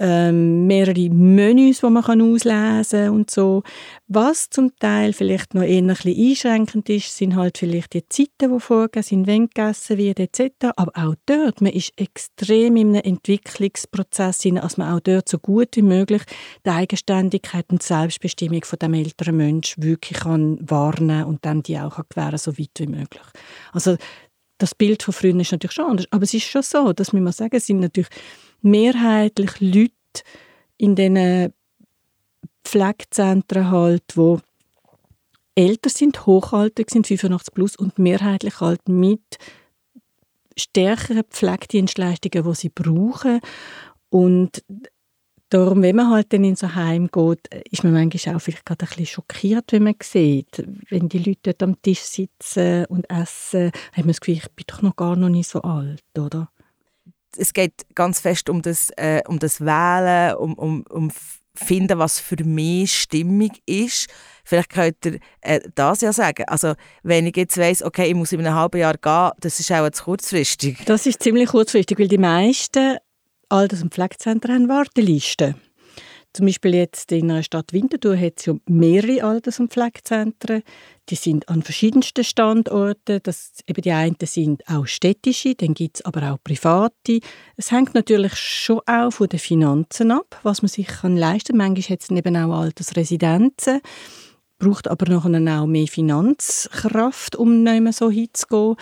ähm, 0.00 0.66
mehrere 0.66 1.10
Menüs, 1.10 1.80
die 1.80 1.90
man 1.90 2.04
auslesen 2.04 3.04
kann 3.04 3.10
und 3.10 3.30
so. 3.30 3.62
Was 4.08 4.48
zum 4.48 4.74
Teil 4.78 5.12
vielleicht 5.12 5.52
noch 5.52 5.62
eher 5.62 5.82
ein 5.82 5.88
bisschen 5.88 6.30
einschränkend 6.30 6.88
ist, 6.88 7.14
sind 7.14 7.36
halt 7.36 7.58
vielleicht 7.58 7.92
die 7.92 8.08
Zeiten, 8.08 8.52
die 8.52 8.60
vorgegeben 8.60 9.02
sind, 9.04 9.26
wenn 9.26 9.46
gegessen 9.46 9.98
wird 9.98 10.18
etc. 10.18 10.68
Aber 10.76 10.92
auch 10.94 11.14
dort, 11.26 11.60
man 11.60 11.72
ist 11.72 11.92
extrem 11.96 12.76
in 12.76 12.96
einem 12.96 13.02
Entwicklungsprozess, 13.04 14.38
dass 14.38 14.76
man 14.78 14.94
auch 14.94 15.00
dort 15.00 15.28
so 15.28 15.38
gut 15.38 15.76
wie 15.76 15.82
möglich 15.82 16.22
die 16.64 16.70
Eigenständigkeit 16.70 17.66
und 17.68 17.82
Selbstbestimmung 17.82 18.64
von 18.64 18.78
dem 18.78 18.94
älteren 18.94 19.36
Menschen 19.36 19.82
wirklich 19.82 20.20
kann 20.20 20.58
warnen 20.62 21.24
und 21.24 21.44
dann 21.44 21.62
die 21.62 21.78
auch 21.78 22.00
gewähren, 22.08 22.38
so 22.38 22.58
weit 22.58 22.70
wie 22.78 22.86
möglich. 22.86 23.22
Also 23.72 23.96
das 24.56 24.74
Bild 24.74 25.02
von 25.02 25.12
früher 25.12 25.38
ist 25.38 25.52
natürlich 25.52 25.74
schon 25.74 25.86
anders, 25.86 26.06
aber 26.10 26.22
es 26.22 26.34
ist 26.34 26.44
schon 26.44 26.62
so, 26.62 26.92
dass 26.92 27.12
wir 27.12 27.20
mal 27.20 27.32
sagen, 27.32 27.56
es 27.56 27.66
sind 27.66 27.80
natürlich 27.80 28.08
mehrheitlich 28.62 29.60
Leute 29.60 29.92
in 30.76 30.94
diesen 30.94 31.52
Pflegezentren 32.64 33.70
halt, 33.70 34.04
wo 34.14 34.40
älter 35.54 35.90
sind, 35.90 36.26
hochaltrig 36.26 36.90
sind, 36.90 37.06
85 37.06 37.54
plus 37.54 37.76
und 37.76 37.98
mehrheitlich 37.98 38.60
halt 38.60 38.88
mit 38.88 39.38
stärkeren 40.56 41.24
Pflegedienstleistungen, 41.28 42.44
die 42.44 42.54
sie 42.54 42.68
brauchen. 42.68 43.40
Und 44.08 44.62
darum, 45.48 45.82
wenn 45.82 45.96
man 45.96 46.10
halt 46.10 46.32
dann 46.32 46.44
in 46.44 46.56
so 46.56 46.74
Heim 46.74 47.08
geht, 47.08 47.48
ist 47.70 47.84
man 47.84 47.92
manchmal 47.92 48.36
auch 48.36 48.40
vielleicht 48.40 48.64
gerade 48.64 48.84
ein 48.84 48.88
bisschen 48.88 49.06
schockiert, 49.06 49.72
wenn 49.72 49.84
man 49.84 49.94
sieht, 50.02 50.64
wenn 50.88 51.08
die 51.08 51.18
Leute 51.18 51.40
dort 51.54 51.62
am 51.62 51.82
Tisch 51.82 52.00
sitzen 52.00 52.86
und 52.86 53.08
essen, 53.10 53.72
hat 53.92 53.98
man 53.98 54.08
das 54.08 54.20
Gefühl, 54.20 54.36
ich 54.36 54.50
bin 54.52 54.64
doch 54.68 54.82
noch 54.82 54.96
gar 54.96 55.16
noch 55.16 55.28
nicht 55.28 55.48
so 55.48 55.62
alt, 55.62 56.02
oder? 56.16 56.50
Es 57.36 57.52
geht 57.52 57.86
ganz 57.94 58.20
fest 58.20 58.48
um 58.48 58.62
das, 58.62 58.90
äh, 58.96 59.22
um 59.26 59.38
das 59.38 59.60
Wählen, 59.60 60.36
um, 60.36 60.54
um, 60.54 60.84
um 60.90 61.10
finden, 61.54 61.98
was 61.98 62.18
für 62.18 62.42
mich 62.44 63.00
stimmig 63.00 63.62
ist. 63.66 64.08
Vielleicht 64.44 64.70
könnt 64.70 65.04
ihr 65.04 65.18
äh, 65.40 65.60
das 65.74 66.00
ja 66.00 66.12
sagen. 66.12 66.44
Also, 66.46 66.74
wenn 67.02 67.26
ich 67.26 67.36
jetzt 67.36 67.58
weiss, 67.58 67.82
okay, 67.82 68.08
ich 68.08 68.14
muss 68.14 68.32
in 68.32 68.40
einem 68.40 68.54
halben 68.54 68.80
Jahr 68.80 68.96
gehen, 68.96 69.30
das 69.40 69.60
ist 69.60 69.70
auch 69.72 69.88
zu 69.90 70.04
kurzfristig. 70.04 70.78
Das 70.86 71.06
ist 71.06 71.22
ziemlich 71.22 71.50
kurzfristig, 71.50 71.98
weil 71.98 72.08
die 72.08 72.18
meisten 72.18 72.96
Alters- 73.48 73.82
und 73.82 73.92
Pflegezentren 73.92 74.54
haben 74.54 74.68
Wartelisten. 74.68 75.54
Zum 76.32 76.46
Beispiel 76.46 76.74
jetzt 76.76 77.10
in 77.10 77.30
einer 77.30 77.42
Stadt 77.42 77.72
Winterthur 77.72 78.16
hat 78.16 78.34
es 78.36 78.46
ja 78.46 78.54
mehrere 78.66 79.24
Alters- 79.24 79.58
und 79.58 79.72
Pflegezentren. 79.72 80.62
Die 81.08 81.16
sind 81.16 81.48
an 81.48 81.62
verschiedensten 81.62 82.22
Standorten. 82.22 83.18
Das, 83.24 83.52
eben 83.66 83.82
die 83.82 83.90
einen 83.90 84.16
sind 84.22 84.62
auch 84.68 84.86
städtische, 84.86 85.56
dann 85.56 85.74
gibt 85.74 85.96
es 85.96 86.04
aber 86.04 86.32
auch 86.32 86.38
private. 86.42 87.20
Es 87.56 87.72
hängt 87.72 87.94
natürlich 87.94 88.36
schon 88.36 88.80
auch 88.86 89.10
von 89.10 89.28
den 89.28 89.40
Finanzen 89.40 90.12
ab, 90.12 90.38
was 90.44 90.62
man 90.62 90.68
sich 90.68 90.86
kann 90.86 91.16
leisten 91.16 91.58
kann. 91.58 91.72
Manchmal 91.72 91.96
hat 91.96 92.02
es 92.02 92.10
eben 92.10 92.36
auch 92.36 92.60
Altersresidenzen 92.60 93.80
braucht 94.60 94.88
aber 94.88 95.10
nachher 95.10 95.62
auch 95.62 95.66
mehr 95.66 95.86
Finanzkraft, 95.86 97.34
um 97.34 97.62
nicht 97.62 97.94
so 97.94 98.10
hinzugehen. 98.10 98.76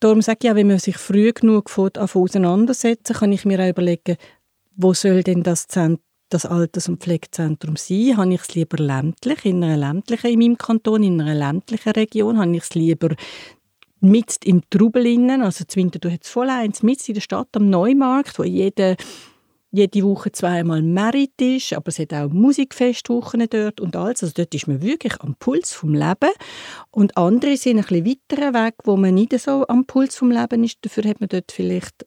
Darum 0.00 0.22
sage 0.22 0.38
ich 0.44 0.50
auch, 0.50 0.54
wenn 0.54 0.68
man 0.68 0.78
sich 0.78 0.96
früh 0.96 1.32
genug 1.32 1.76
auseinandersetzen 1.76 3.14
kann 3.16 3.32
ich 3.32 3.44
mir 3.44 3.58
auch 3.58 3.68
überlegen, 3.68 4.16
wo 4.76 4.94
soll 4.94 5.24
denn 5.24 5.42
das 5.42 5.66
Zentrum 5.66 6.13
das 6.34 6.46
Alters- 6.46 6.88
und 6.88 7.00
Pflegezentrum 7.00 7.76
sein? 7.76 8.16
Habe 8.16 8.34
ich 8.34 8.40
es 8.40 8.54
lieber 8.54 8.82
ländlich, 8.82 9.44
in 9.44 9.62
einer 9.62 9.76
ländlichen, 9.76 10.30
in 10.30 10.38
meinem 10.38 10.58
Kanton, 10.58 11.02
in 11.02 11.20
einer 11.20 11.34
ländlichen 11.34 11.92
Region? 11.92 12.38
Habe 12.38 12.56
ich 12.56 12.64
es 12.64 12.74
lieber 12.74 13.14
mit 14.00 14.44
im 14.44 14.62
Trubel 14.68 15.06
innen, 15.06 15.42
also 15.42 15.64
Winterthur 15.74 16.12
hat 16.12 16.24
es 16.24 16.28
voll 16.28 16.50
eins, 16.50 16.82
mit 16.82 17.08
in 17.08 17.14
der 17.14 17.22
Stadt 17.22 17.48
am 17.54 17.70
Neumarkt, 17.70 18.38
wo 18.38 18.44
jede, 18.44 18.96
jede 19.70 20.02
Woche 20.02 20.30
zweimal 20.30 20.82
Merit 20.82 21.40
ist, 21.40 21.72
aber 21.72 21.88
es 21.88 21.98
hat 21.98 22.12
auch 22.12 22.28
Musikfestwochen 22.28 23.46
dort 23.48 23.80
und 23.80 23.96
alles, 23.96 24.22
also 24.22 24.34
dort 24.36 24.54
ist 24.54 24.68
man 24.68 24.82
wirklich 24.82 25.18
am 25.20 25.36
Puls 25.36 25.72
vom 25.72 25.94
Leben 25.94 26.32
und 26.90 27.16
andere 27.16 27.56
sind 27.56 27.78
ein 27.78 27.84
bisschen 27.84 28.06
weiter 28.06 28.52
weg, 28.52 28.74
wo 28.84 28.96
man 28.96 29.14
nicht 29.14 29.38
so 29.40 29.66
am 29.68 29.86
Puls 29.86 30.16
vom 30.16 30.30
Leben 30.30 30.64
ist, 30.64 30.78
dafür 30.82 31.04
hat 31.04 31.20
man 31.20 31.30
dort 31.30 31.50
vielleicht 31.50 32.04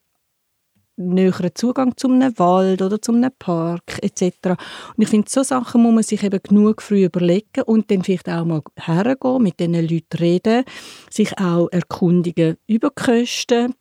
näheren 0.98 1.52
Zugang 1.54 1.96
zu 1.96 2.10
einem 2.10 2.38
Wald 2.38 2.82
oder 2.82 3.02
zu 3.02 3.14
einem 3.14 3.32
Park 3.38 4.00
etc. 4.02 4.50
Und 4.96 5.04
ich 5.04 5.08
finde, 5.08 5.30
so 5.30 5.44
Sachen 5.44 5.84
muss 5.84 5.94
man 5.94 6.04
sich 6.04 6.24
eben 6.24 6.40
genug 6.42 6.82
früh 6.82 7.06
überlegen 7.06 7.64
und 7.66 7.90
dann 7.90 8.04
vielleicht 8.04 8.28
auch 8.28 8.46
mal 8.46 8.62
hergehen, 8.76 9.44
mit 9.44 9.60
diesen 9.60 9.74
Leuten 9.74 10.18
reden, 10.20 10.64
sich 11.10 11.38
auch 11.38 11.70
erkundigen 11.72 12.58
über 12.68 12.90
Kosten, 12.90 13.76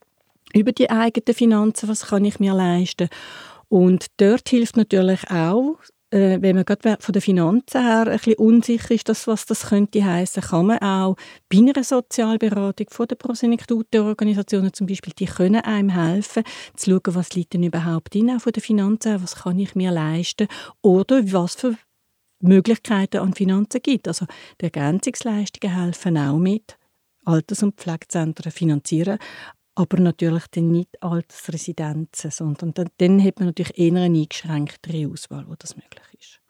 über 0.55 0.73
die 0.73 0.91
eigenen 0.91 1.35
Finanzen, 1.35 1.89
was 1.89 2.07
kann 2.07 2.25
ich 2.25 2.39
mir 2.39 2.55
leisten. 2.55 3.09
Und 3.69 4.07
dort 4.19 4.49
hilft 4.49 4.77
natürlich 4.77 5.31
auch, 5.31 5.79
äh, 6.17 6.41
wenn 6.41 6.57
man 6.57 6.65
gerade 6.65 6.97
von 6.99 7.13
den 7.13 7.21
Finanzen 7.21 7.83
her 7.83 8.07
ein 8.07 8.17
bisschen 8.17 8.37
unsicher 8.37 8.95
ist, 8.95 9.09
das, 9.09 9.27
was 9.27 9.45
das 9.45 9.69
könnte 9.69 10.03
heißen, 10.03 10.43
kann 10.43 10.67
man 10.67 10.79
auch 10.79 11.17
bei 11.51 11.59
einer 11.59 11.85
Sozialberatung 11.85 12.87
von 12.91 13.07
den 13.07 13.19
Prosenektute-Organisationen 13.19 14.73
zum 14.73 14.87
Beispiel, 14.87 15.13
die 15.19 15.27
können 15.27 15.61
einem 15.61 15.91
helfen, 15.91 16.45
zu 16.75 16.91
schauen, 16.91 17.15
was 17.15 17.35
liegt 17.35 17.53
denn 17.53 17.65
überhaupt 17.65 18.15
drin, 18.15 18.31
auch 18.31 18.41
von 18.41 18.53
den 18.53 18.63
Finanzen 18.63 19.11
her, 19.11 19.23
was 19.23 19.37
kann 19.37 19.59
ich 19.59 19.75
mir 19.75 19.91
leisten 19.91 20.49
oder 20.81 21.21
was 21.33 21.55
für 21.55 21.77
Möglichkeiten 22.41 23.19
an 23.19 23.35
Finanzen 23.35 23.83
gibt. 23.83 24.09
Also 24.09 24.27
die 24.61 24.65
Ergänzungsleistungen 24.65 25.75
helfen 25.75 26.17
auch 26.17 26.39
mit, 26.39 26.79
Alters- 27.27 27.63
und 27.63 27.75
Pflegezentren 27.75 28.53
finanzieren, 28.53 29.19
aber 29.77 30.01
natürlich 30.01 30.47
dann 30.49 30.73
nicht 30.73 31.03
Altersresidenzen, 31.03 32.31
sondern 32.31 32.75
dann, 32.75 32.89
dann 32.97 33.23
hat 33.23 33.39
man 33.39 33.49
natürlich 33.49 33.79
eher 33.79 33.95
eine 34.01 34.19
eingeschränktere 34.19 35.09
Auswahl, 35.09 35.47
wo 35.49 35.55
das 35.57 35.77
möglich 35.77 36.03
ist. 36.19 36.41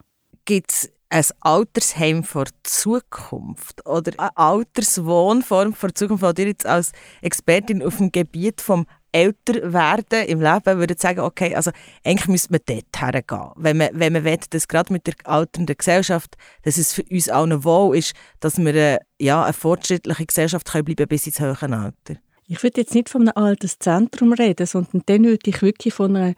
Gibt 0.45 0.73
es 0.73 0.93
ein 1.09 1.25
Altersheim 1.41 2.25
vor 2.25 2.47
Zukunft 2.63 3.85
oder 3.85 4.13
eine 4.17 4.37
Alterswohnform 4.37 5.75
vor 5.75 5.95
Zukunft, 5.95 6.23
wo 6.23 6.31
ihr 6.41 6.47
jetzt 6.47 6.67
als 6.67 6.93
Expertin 7.21 7.83
auf 7.83 7.99
dem 7.99 8.13
Gebiet 8.13 8.61
vom 8.61 8.87
Älterwerden 9.13 10.27
im 10.27 10.41
Leben 10.41 10.79
würdet 10.79 11.01
sagen, 11.01 11.21
okay, 11.21 11.55
also 11.55 11.71
eigentlich 12.05 12.29
müsste 12.29 12.53
man 12.53 12.61
dort 12.67 13.01
hergehen. 13.01 13.51
Wenn 13.57 13.77
man, 13.79 13.89
wenn 13.93 14.13
man 14.13 14.25
will, 14.25 14.39
dass 14.51 14.69
gerade 14.69 14.93
mit 14.93 15.07
der 15.07 15.15
alternden 15.25 15.77
Gesellschaft, 15.77 16.37
dass 16.63 16.77
es 16.77 16.93
für 16.93 17.05
uns 17.05 17.29
allen 17.29 17.65
wohl 17.65 17.97
ist, 17.97 18.15
dass 18.41 18.59
wir 18.59 18.69
eine, 18.69 18.99
ja, 19.19 19.43
eine 19.43 19.53
fortschrittliche 19.53 20.27
Gesellschaft 20.27 20.71
können 20.71 20.85
bleiben 20.85 21.09
bis 21.09 21.27
ins 21.27 21.41
hohe 21.41 21.57
Alter. 21.61 22.21
Ich 22.49 22.63
würde 22.63 22.81
jetzt 22.81 22.95
nicht 22.95 23.09
von 23.09 23.23
einem 23.23 23.45
Alterszentrum 23.45 24.33
reden, 24.33 24.67
sondern 24.67 25.03
dann 25.07 25.25
würde 25.25 25.51
ich 25.51 25.63
wirklich 25.63 25.95
von 25.95 26.15
einer 26.15 26.35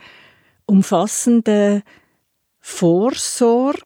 umfassenden 0.64 1.82
Vorsorge 2.60 3.82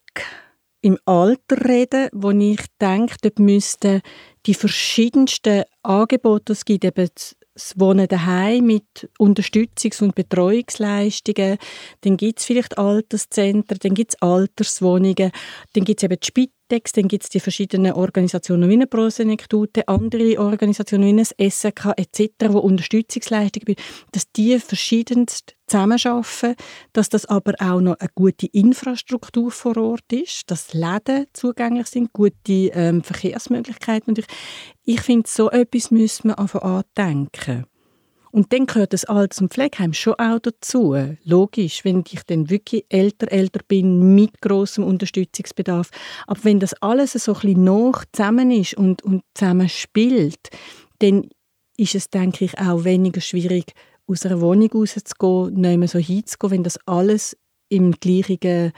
im 0.83 0.99
Alter 1.05 1.65
reden, 1.65 2.09
wo 2.13 2.31
ich 2.31 2.61
denke, 2.81 3.17
dort 3.23 3.39
müssten 3.39 4.03
die 4.47 4.55
verschiedensten 4.55 5.65
Angebote, 5.83 6.53
es 6.53 6.65
gibt 6.65 6.85
eben 6.85 7.09
das 7.55 7.79
Wohnen 7.79 8.09
daheim 8.09 8.67
mit 8.67 9.11
Unterstützungs- 9.19 10.03
und 10.03 10.15
Betreuungsleistungen, 10.15 11.59
dann 12.01 12.17
gibt 12.17 12.41
es 12.41 12.47
vielleicht 12.47 12.79
Alterszentren, 12.79 13.79
dann 13.81 13.95
gibt 13.95 14.15
es 14.15 14.23
Alterswohnungen, 14.23 15.31
dann 15.75 15.85
gibt 15.85 16.01
es 16.01 16.05
eben 16.05 16.19
die 16.19 16.27
Spitex, 16.73 16.93
dann 16.93 17.09
gibt 17.09 17.25
es 17.25 17.29
die 17.29 17.41
verschiedenen 17.41 17.93
Organisationen 17.93 18.69
wie 18.69 18.75
eine 18.75 18.87
Prosenektute, 18.87 19.87
andere 19.89 20.39
Organisationen 20.39 21.17
wie 21.17 21.21
ein 21.21 21.51
SK 21.51 21.93
etc., 21.97 22.33
die 22.41 22.47
Unterstützungsleistungen 22.47 23.65
bieten, 23.67 23.83
dass 24.13 24.31
die 24.33 24.59
verschiedenst 24.59 25.55
zusammenarbeiten, 25.67 26.57
dass 26.93 27.09
das 27.11 27.27
aber 27.27 27.55
auch 27.59 27.81
noch 27.81 27.99
eine 27.99 28.09
gute 28.15 28.47
Infrastruktur 28.47 29.51
vor 29.51 29.77
Ort 29.77 30.13
ist, 30.13 30.51
dass 30.51 30.73
Läden 30.73 31.27
zugänglich 31.35 31.89
sind, 31.89 32.13
gute 32.13 32.53
ähm, 32.53 33.03
Verkehrsmöglichkeiten. 33.03 34.11
Und 34.11 34.25
ich, 34.85 35.01
finde, 35.01 35.29
so 35.29 35.51
etwas 35.51 35.91
müssen 35.91 36.29
wir 36.29 36.39
einfach 36.39 36.63
andenken. 36.63 37.67
Und 38.33 38.51
dann 38.53 38.65
gehört 38.65 38.95
das 38.95 39.05
Alters- 39.05 39.43
und 39.43 39.53
Pflegeheim 39.53 39.93
schon 39.93 40.15
auch 40.15 40.39
dazu. 40.39 40.97
Logisch, 41.23 41.85
wenn 41.85 42.03
ich 42.11 42.23
dann 42.25 42.49
wirklich 42.49 42.87
älter, 42.89 43.31
älter 43.31 43.61
bin, 43.69 44.15
mit 44.15 44.41
großem 44.41 44.83
Unterstützungsbedarf. 44.83 45.91
Aber 46.27 46.43
wenn 46.43 46.59
das 46.59 46.73
alles 46.81 47.13
so 47.13 47.35
ein 47.35 47.41
bisschen 47.41 47.65
noch 47.65 48.05
zusammen 48.11 48.51
ist 48.51 48.75
und, 48.75 49.03
und 49.03 49.23
zusammen 49.35 49.69
spielt, 49.69 50.49
dann 51.01 51.29
ist 51.77 51.95
es, 51.95 52.09
denke 52.09 52.47
ich, 52.47 52.59
auch 52.59 52.85
weniger 52.85 53.21
schwierig, 53.21 53.75
aus 54.07 54.25
einer 54.25 54.41
Wohnung 54.41 54.71
rauszugehen, 54.73 55.61
nicht 55.61 55.79
mehr 55.79 55.89
so 55.89 55.99
hinzugehen, 55.99 56.53
wenn 56.53 56.65
das 56.65 56.79
alles 56.87 57.37
im 57.69 57.93
gleichen 57.93 58.73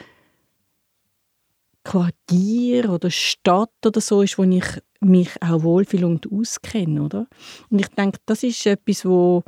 Quartier 1.84 2.90
oder 2.90 3.10
Stadt 3.10 3.86
oder 3.86 4.00
so 4.00 4.22
ist, 4.22 4.36
wo 4.36 4.42
ich 4.42 4.64
mich 5.04 5.30
auch 5.42 5.62
wohlfühle 5.62 6.06
und 6.06 6.30
auskenne, 6.30 7.02
oder? 7.02 7.26
Und 7.70 7.80
ich 7.80 7.88
denke, 7.88 8.18
das 8.26 8.42
ist 8.42 8.64
etwas, 8.66 9.04
wo 9.04 9.42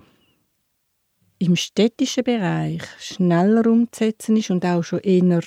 im 1.39 1.57
städtischen 1.57 2.25
Bereich 2.25 2.83
schneller 2.99 3.67
umzusetzen 3.67 4.37
ist 4.37 4.51
und 4.51 4.65
auch 4.65 4.83
schon 4.83 5.01
eher 5.01 5.43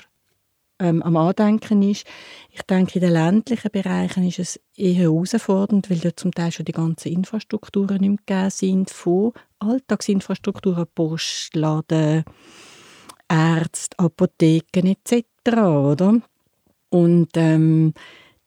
ähm, 0.79 1.01
am 1.03 1.17
Andenken 1.17 1.81
ist. 1.81 2.05
Ich 2.51 2.61
denke, 2.63 2.95
in 2.95 3.01
den 3.01 3.13
ländlichen 3.13 3.71
Bereichen 3.71 4.27
ist 4.27 4.39
es 4.39 4.59
eher 4.75 4.93
herausfordernd, 4.93 5.89
weil 5.89 5.99
dort 5.99 6.19
zum 6.19 6.31
Teil 6.31 6.51
schon 6.51 6.65
die 6.65 6.71
ganzen 6.71 7.11
Infrastrukturen 7.11 7.97
nicht 7.97 8.09
mehr 8.09 8.17
gegeben 8.25 8.49
sind, 8.49 8.89
von 8.89 9.33
Alltagsinfrastrukturen, 9.59 10.85
Postladen, 10.93 12.23
Ärzte, 13.27 13.99
Apotheken 13.99 14.87
etc., 14.87 15.23
oder? 15.57 16.21
Und 16.89 17.29
ähm, 17.35 17.93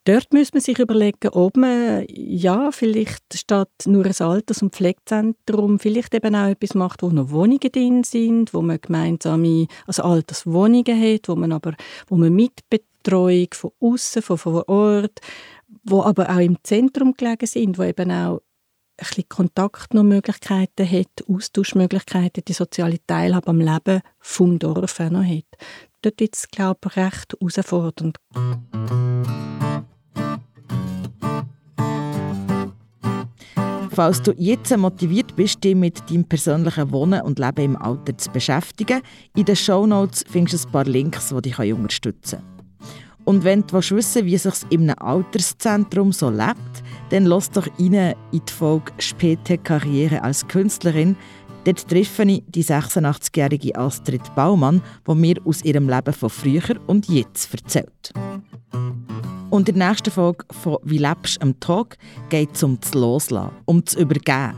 Dort 0.04 0.32
muss 0.32 0.52
man 0.52 0.60
sich 0.60 0.80
überlegen, 0.80 1.28
ob 1.28 1.56
man 1.56 2.04
ja, 2.08 2.72
vielleicht 2.72 3.22
statt 3.34 3.70
nur 3.86 4.04
ein 4.04 4.18
Alters- 4.18 4.60
und 4.60 4.74
Pflegezentrum 4.74 5.78
vielleicht 5.78 6.12
eben 6.14 6.34
auch 6.34 6.48
etwas 6.48 6.74
macht, 6.74 7.02
wo 7.04 7.10
noch 7.10 7.30
Wohnungen 7.30 7.70
drin 7.70 8.02
sind, 8.02 8.52
wo 8.52 8.62
man 8.62 8.80
gemeinsame 8.80 9.68
also 9.86 10.02
Alterswohnungen 10.02 11.00
hat, 11.00 11.28
wo 11.28 11.36
man 11.36 11.52
aber 11.52 11.74
wo 12.08 12.16
man 12.16 12.34
Mitbetreuung 12.34 13.46
von 13.52 13.70
außen, 13.78 14.22
von 14.22 14.38
vor 14.38 14.68
Ort, 14.68 15.20
wo 15.84 16.02
aber 16.02 16.30
auch 16.30 16.40
im 16.40 16.58
Zentrum 16.64 17.14
gelegen 17.14 17.46
sind, 17.46 17.78
wo 17.78 17.84
eben 17.84 18.10
auch 18.10 18.40
ein 18.96 19.06
bisschen 19.06 19.28
Kontaktmöglichkeiten 19.28 20.90
hat, 20.90 21.28
Austauschmöglichkeiten, 21.28 22.44
die 22.46 22.52
soziale 22.52 22.98
Teilhabe 23.06 23.48
am 23.48 23.60
Leben 23.60 24.00
vom 24.18 24.58
Dorf 24.58 24.98
auch 24.98 25.10
noch 25.10 25.24
hat. 25.24 25.46
Dort 26.02 26.20
ist 26.20 26.36
es, 26.36 26.48
glaube 26.48 26.80
ich, 26.88 26.96
recht 26.96 27.34
herausfordernd. 27.40 28.18
Falls 33.94 34.22
du 34.22 34.32
jetzt 34.38 34.74
motiviert 34.74 35.36
bist, 35.36 35.62
dich 35.62 35.74
mit 35.74 36.08
deinem 36.10 36.24
persönlichen 36.24 36.90
Wohnen 36.92 37.20
und 37.20 37.38
Leben 37.38 37.64
im 37.64 37.76
Alter 37.76 38.16
zu 38.16 38.30
beschäftigen, 38.30 39.02
in 39.36 39.44
den 39.44 39.54
Shownotes 39.54 40.24
findest 40.30 40.64
du 40.64 40.68
ein 40.68 40.72
paar 40.72 40.84
Links, 40.84 41.28
die 41.28 41.42
dich 41.42 41.58
unterstützen 41.58 42.38
können. 42.38 42.52
Und 43.24 43.44
wenn 43.44 43.66
du 43.66 43.74
wissen 43.74 43.96
willst, 43.96 44.24
wie 44.24 44.34
es 44.34 44.44
sich 44.44 44.54
in 44.70 44.88
einem 44.88 44.98
Alterszentrum 44.98 46.10
so 46.10 46.30
lebt, 46.30 46.82
dann 47.10 47.26
lass 47.26 47.50
doch 47.50 47.66
rein 47.78 48.14
in 48.32 48.42
die 48.46 48.52
Folge 48.52 48.92
«Späte 48.98 49.58
Karriere 49.58 50.22
als 50.22 50.48
Künstlerin». 50.48 51.14
Dort 51.64 51.86
treffe 51.86 52.22
ich 52.24 52.42
die 52.48 52.64
86-jährige 52.64 53.76
Astrid 53.76 54.22
Baumann, 54.34 54.82
die 55.06 55.14
mir 55.14 55.36
aus 55.44 55.62
ihrem 55.62 55.88
Leben 55.88 56.14
von 56.14 56.30
früher 56.30 56.80
und 56.86 57.08
jetzt 57.08 57.52
erzählt. 57.54 58.12
Und 59.52 59.68
in 59.68 59.78
der 59.78 59.90
nächsten 59.90 60.10
Folge 60.10 60.46
von 60.50 60.78
«Wie 60.82 60.96
lebst 60.96 61.42
am 61.42 61.60
Tag» 61.60 61.98
geht 62.30 62.54
es 62.54 62.62
um 62.62 62.80
das 62.80 62.94
Loslassen, 62.94 63.50
um 63.66 63.84
das 63.84 63.92
Übergeben. 63.92 64.56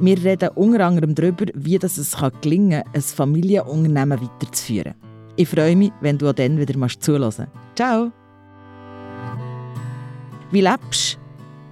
Wir 0.00 0.22
reden 0.22 0.50
unter 0.54 0.84
anderem 0.84 1.14
darüber, 1.14 1.46
wie 1.54 1.78
das 1.78 1.96
es 1.96 2.14
gelingen 2.42 2.82
kann, 2.82 2.92
ein 2.94 3.00
Familienunternehmen 3.00 4.20
weiterzuführen. 4.20 4.96
Ich 5.36 5.48
freue 5.48 5.74
mich, 5.74 5.92
wenn 6.02 6.18
du 6.18 6.28
auch 6.28 6.34
dann 6.34 6.58
wieder 6.58 6.74
zuhören 7.00 7.46
Ciao! 7.74 8.12
«Wie 10.50 10.60
lebst 10.60 11.18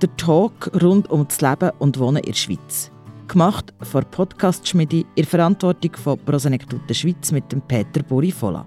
du?» 0.01 0.07
Der 0.07 0.17
Talk 0.17 0.71
rund 0.83 1.11
um 1.11 1.29
das 1.29 1.43
Leben 1.43 1.73
und 1.79 1.99
Wohnen 1.99 2.23
in 2.23 2.33
der 2.33 2.39
Schweiz. 2.39 2.91
Gemacht 3.29 3.75
von 3.83 4.03
Podcast 4.11 4.67
Schmiede 4.67 5.05
in 5.15 5.27
Verantwortung 5.27 5.95
von 5.97 6.19
Prosenektute 6.21 6.95
Schweiz 6.95 7.33
mit 7.33 7.45
Peter 7.69 8.03
Borifola. 8.03 8.65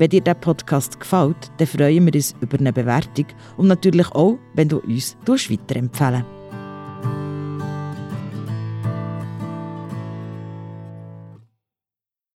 Wenn 0.00 0.08
dir 0.08 0.22
der 0.22 0.32
Podcast 0.32 0.98
gefällt, 0.98 1.52
dann 1.58 1.66
freuen 1.66 2.06
wir 2.06 2.14
uns 2.14 2.34
über 2.40 2.58
eine 2.58 2.72
Bewertung 2.72 3.26
und 3.58 3.66
natürlich 3.68 4.10
auch, 4.12 4.38
wenn 4.54 4.66
du 4.66 4.78
uns 4.78 5.14
weiterempfehlen 5.26 6.24